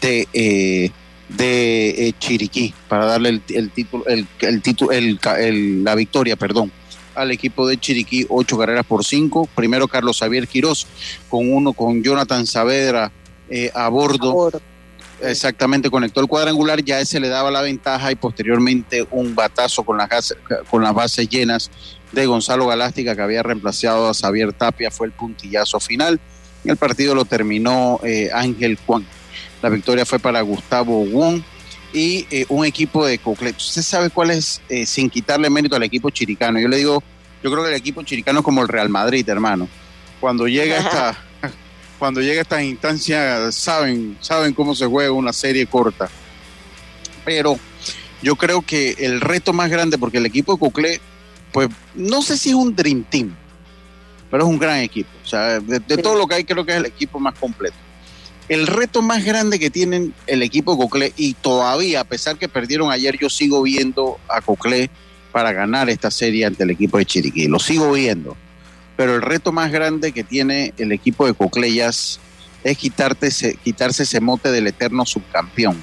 [0.00, 0.90] de, eh,
[1.28, 4.26] de eh, Chiriquí, para darle el, el título, el,
[5.38, 6.72] el la victoria, perdón,
[7.14, 9.48] al equipo de Chiriquí, ocho carreras por cinco.
[9.54, 10.86] Primero Carlos Javier Quirós,
[11.28, 13.10] con uno con Jonathan Saavedra
[13.48, 14.50] eh, a bordo.
[15.20, 19.96] Exactamente, conectó el cuadrangular, ya ese le daba la ventaja y posteriormente un batazo con
[19.96, 20.36] las, gas-
[20.68, 21.70] con las bases llenas
[22.12, 26.20] de Gonzalo Galástica que había reemplazado a Xavier Tapia, fue el puntillazo final.
[26.64, 29.06] El partido lo terminó eh, Ángel Juan.
[29.62, 31.42] La victoria fue para Gustavo Wong
[31.94, 33.56] y eh, un equipo de Coclet.
[33.56, 36.58] ¿Usted sabe cuál es, eh, sin quitarle mérito al equipo chiricano?
[36.58, 37.02] Yo le digo,
[37.42, 39.68] yo creo que el equipo chiricano es como el Real Madrid, hermano.
[40.20, 41.16] Cuando llega esta,
[42.00, 46.10] cuando llega estas instancias, saben, saben cómo se juega una serie corta.
[47.24, 47.58] Pero
[48.22, 51.00] yo creo que el reto más grande, porque el equipo de Coclé,
[51.52, 53.36] pues no sé si es un Dream Team,
[54.32, 55.10] pero es un gran equipo.
[55.24, 57.83] O sea, de, de todo lo que hay, creo que es el equipo más completo.
[58.48, 62.48] El reto más grande que tienen el equipo de Coclé, y todavía, a pesar que
[62.48, 64.90] perdieron ayer, yo sigo viendo a Coclé
[65.32, 67.48] para ganar esta serie ante el equipo de Chiriquí.
[67.48, 68.36] Lo sigo viendo.
[68.96, 72.20] Pero el reto más grande que tiene el equipo de Cocleyas
[72.62, 75.82] es quitarte ese- quitarse ese mote del eterno subcampeón.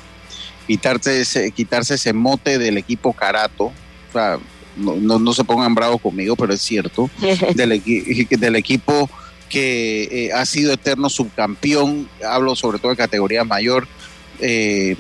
[0.68, 3.66] Quitarse ese, quitarse ese mote del equipo Carato.
[3.66, 4.38] O sea,
[4.78, 7.10] no, no, no se pongan bravos conmigo, pero es cierto.
[7.56, 7.82] del,
[8.30, 9.10] del equipo
[9.52, 13.86] que eh, ha sido eterno subcampeón, hablo sobre todo de categoría mayor,
[14.40, 14.96] eh,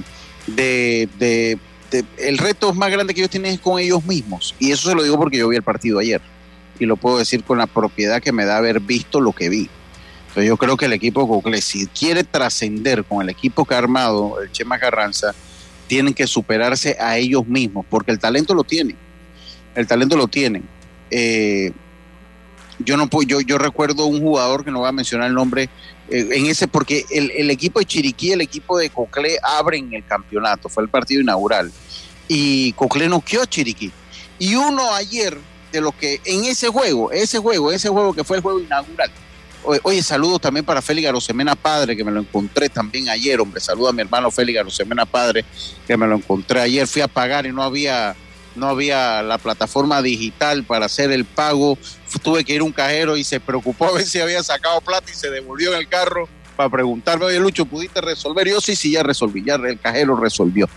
[2.17, 4.53] el reto más grande que ellos tienen es con ellos mismos.
[4.59, 6.21] Y eso se lo digo porque yo vi el partido ayer.
[6.79, 9.69] Y lo puedo decir con la propiedad que me da haber visto lo que vi.
[10.27, 13.77] Entonces yo creo que el equipo Cocle, si quiere trascender con el equipo que ha
[13.77, 15.33] armado el Chema Carranza,
[15.87, 18.97] tienen que superarse a ellos mismos, porque el talento lo tienen.
[19.75, 20.63] El talento lo tienen.
[21.09, 21.71] Eh,
[22.85, 25.69] yo no puedo, yo, recuerdo un jugador que no voy a mencionar el nombre
[26.09, 30.05] eh, en ese, porque el, el equipo de Chiriquí, el equipo de Coclé abren el
[30.05, 31.71] campeonato, fue el partido inaugural.
[32.27, 33.91] Y Coclé noqueó a Chiriquí.
[34.39, 35.37] Y uno ayer,
[35.71, 39.11] de lo que en ese juego, ese juego, ese juego que fue el juego inaugural.
[39.63, 43.61] Oye, saludos también para Félix Garosemena Padre, que me lo encontré también ayer, hombre.
[43.61, 45.45] Saludo a mi hermano Félix Garosemena Padre,
[45.85, 46.87] que me lo encontré ayer.
[46.87, 48.15] Fui a pagar y no había,
[48.55, 51.77] no había la plataforma digital para hacer el pago.
[52.19, 55.09] Tuve que ir a un cajero y se preocupó a ver si había sacado plata
[55.11, 58.47] y se devolvió en el carro para preguntarme, oye Lucho, ¿pudiste resolver?
[58.47, 60.69] Yo sí, sí, ya resolví, ya el cajero resolvió.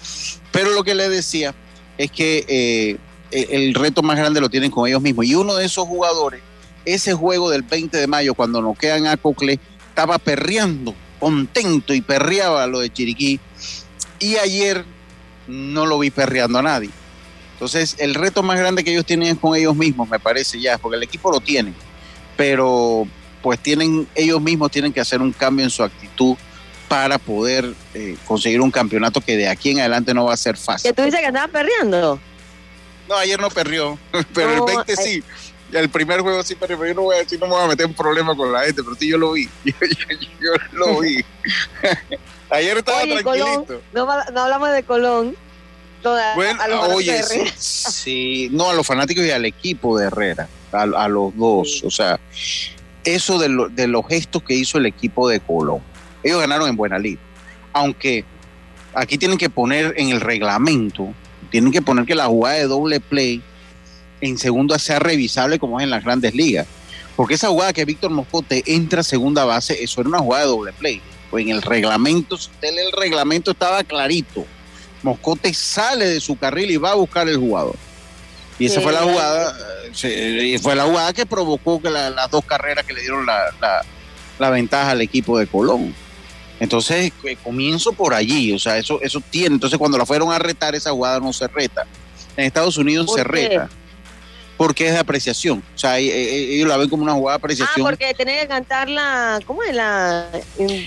[0.53, 1.55] Pero lo que le decía
[1.99, 2.99] es que eh,
[3.31, 5.27] el el reto más grande lo tienen con ellos mismos.
[5.27, 6.41] Y uno de esos jugadores,
[6.85, 9.59] ese juego del 20 de mayo, cuando noquean a Cocle,
[9.89, 13.41] estaba perreando, contento y perreaba lo de Chiriquí.
[14.21, 14.85] Y ayer
[15.49, 16.91] no lo vi perreando a nadie.
[17.55, 20.77] Entonces, el reto más grande que ellos tienen es con ellos mismos, me parece ya,
[20.79, 21.73] porque el equipo lo tiene.
[22.37, 23.07] Pero,
[23.43, 26.37] pues tienen, ellos mismos tienen que hacer un cambio en su actitud
[26.89, 30.57] para poder eh, conseguir un campeonato que de aquí en adelante no va a ser
[30.57, 30.91] fácil.
[30.91, 32.21] Que tú dices que andaba perreando.
[33.09, 33.99] No, ayer no perrió,
[34.35, 35.23] pero No, el 20 sí.
[35.73, 37.69] El primer juego sí perdió, pero yo no voy a decir, no me voy a
[37.69, 39.49] meter en problemas con la gente, pero sí yo lo vi.
[39.65, 41.25] Yo, yo- yo lo vi.
[42.51, 43.65] ayer estaba Oye, tranquilito.
[43.67, 45.37] Colón, no, va- no hablamos de Colón.
[46.05, 47.21] Toda- Bueno, a los oye,
[47.57, 51.83] sí, no, a los fanáticos y al equipo de Herrera, a, a los dos.
[51.85, 52.21] O sea,
[53.05, 55.81] eso de, lo- de los gestos que hizo el equipo de Colón.
[56.23, 57.19] Ellos ganaron en Buena Lid.
[57.73, 58.25] Aunque
[58.95, 61.13] aquí tienen que poner en el reglamento,
[61.51, 63.43] tienen que poner que la jugada de doble play
[64.21, 66.67] en segunda sea revisable como es en las grandes ligas.
[67.17, 70.51] Porque esa jugada que Víctor Moscote entra a segunda base, eso era una jugada de
[70.51, 71.01] doble play.
[71.31, 74.45] Pues en el reglamento, si usted lee el reglamento estaba clarito.
[75.05, 77.77] Moscote sale de su carril y va a buscar el jugador.
[78.59, 79.57] Y esa Sí, fue la jugada,
[79.93, 83.53] sí, fue la jugada que provocó que la- las dos carreras que le dieron la,
[83.61, 83.85] la-
[84.39, 85.95] la ventaja al equipo de Colón.
[86.61, 89.55] Entonces, eh, comienzo por allí, o sea, eso, eso tiene.
[89.57, 91.85] Entonces, cuando la fueron a retar, esa jugada no se reta.
[92.37, 93.29] En Estados Unidos ¿Por se qué?
[93.31, 93.69] reta.
[94.57, 95.65] Porque es de apreciación.
[95.75, 97.85] O sea, eh, eh, ellos la ven como una jugada de Ah, apreciación.
[97.87, 99.41] porque tenía que cantar la.
[99.45, 100.29] ¿Cómo es la.?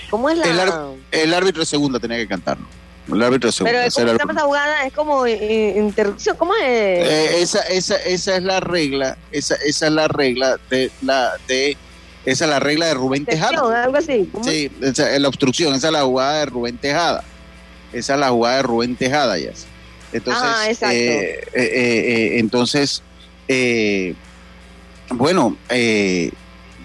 [0.09, 0.89] ¿Cómo es la.?
[1.11, 2.65] el, el árbitro de segunda tenía que cantarlo.
[3.11, 3.77] El árbitro segunda.
[3.79, 4.85] Pero ese ¿cómo era se el llama esa jugada?
[4.85, 6.35] Es como interrupción.
[6.37, 6.63] ¿Cómo es?
[6.65, 11.77] Eh, esa, esa, esa es la regla, esa, esa es la regla de la de
[12.25, 13.83] esa es la regla de Rubén Tejada.
[13.83, 14.27] algo así.
[14.31, 14.43] ¿Cómo?
[14.43, 17.23] Sí, esa es la obstrucción, esa es la jugada de Rubén Tejada.
[17.93, 19.51] Esa es la jugada de Rubén Tejada, ya.
[20.11, 20.95] Entonces, Ah, exacto.
[20.95, 21.63] eh, eh, eh,
[22.33, 23.01] eh, entonces,
[23.47, 24.13] eh,
[25.09, 25.55] bueno,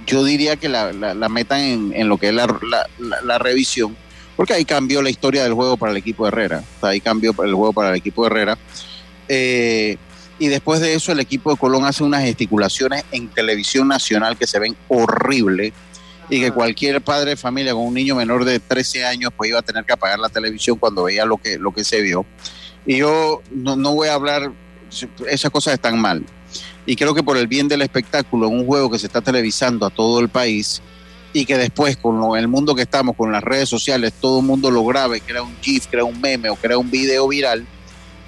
[0.06, 2.86] yo diría que la, la- la metan en, en lo que es la-
[3.24, 3.96] la revisión,
[4.36, 6.64] porque ahí cambió la historia del juego para el equipo de Herrera.
[6.76, 8.58] O sea, ahí cambió el juego para el equipo de Herrera.
[9.28, 9.96] Eh,
[10.38, 14.46] y después de eso, el equipo de Colón hace unas gesticulaciones en televisión nacional que
[14.46, 15.72] se ven horribles
[16.28, 19.58] y que cualquier padre de familia con un niño menor de 13 años pues iba
[19.58, 22.24] a tener que apagar la televisión cuando veía lo que, lo que se vio.
[22.86, 24.50] Y yo no, no voy a hablar,
[25.28, 26.24] esas cosas están mal.
[26.86, 29.86] Y creo que por el bien del espectáculo, en un juego que se está televisando
[29.86, 30.82] a todo el país
[31.32, 34.46] y que después con lo- el mundo que estamos, con las redes sociales, todo el
[34.46, 37.66] mundo lo grabe, crea un GIF, crea un meme o crea un video viral,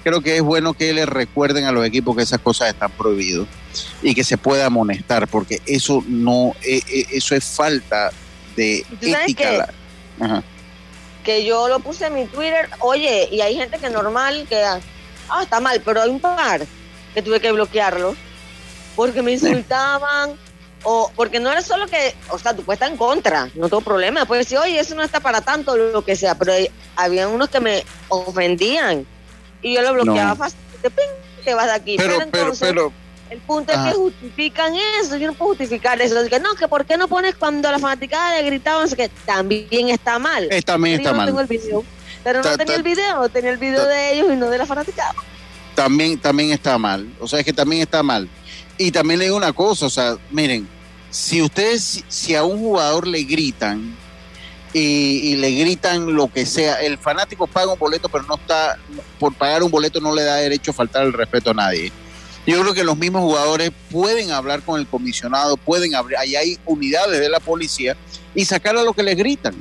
[0.03, 3.47] creo que es bueno que les recuerden a los equipos que esas cosas están prohibidas
[4.01, 8.11] y que se pueda amonestar, porque eso no, eh, eh, eso es falta
[8.55, 9.67] de ¿Tú sabes ética.
[10.19, 10.43] Ajá.
[11.23, 14.79] que yo lo puse en mi Twitter, oye, y hay gente que normal que, ah,
[15.41, 16.65] está mal, pero hay un par
[17.13, 18.15] que tuve que bloquearlo
[18.95, 20.33] porque me insultaban
[20.87, 23.81] o porque no era solo que, o sea, tú puedes estar en contra, no tengo
[23.81, 26.53] problema, puedes decir, oye, eso no está para tanto, lo que sea, pero
[26.95, 29.05] había unos que me ofendían
[29.61, 30.35] y yo lo bloqueaba No.
[30.35, 31.03] fácil, te, ping,
[31.43, 31.95] te vas de aquí.
[31.97, 32.93] Pero, Pero, entonces, pero,
[33.31, 36.67] el punto es que justifican eso, yo no puedo justificar eso, es que no, que
[36.67, 40.47] por qué no pones cuando la fanaticada le gritaban, qué, también está mal.
[40.51, 41.25] Eh, también está yo no mal.
[41.27, 41.83] tengo el video.
[42.23, 44.57] Pero no tenía ta- el video, tenía el video ta- de ellos y no de
[44.59, 45.13] la fanaticada.
[45.73, 47.07] también, también está mal.
[47.19, 48.29] O sea, es que también está mal.
[48.77, 50.67] Y también le digo una cosa, o sea, miren,
[51.15, 53.95] si ustedes, si- a un jugador le gritan
[54.73, 54.79] y,
[55.31, 58.77] y le gritan lo que sea, el fanático paga un boleto, pero no está,
[59.17, 61.89] por pagar un boleto no le da derecho a faltar el respeto a nadie.
[62.45, 66.59] Yo creo que los mismos jugadores pueden hablar con el comisionado, pueden abrir, ahí hay
[66.65, 67.95] unidades de la policía
[68.35, 69.55] y sacar a lo que les gritan.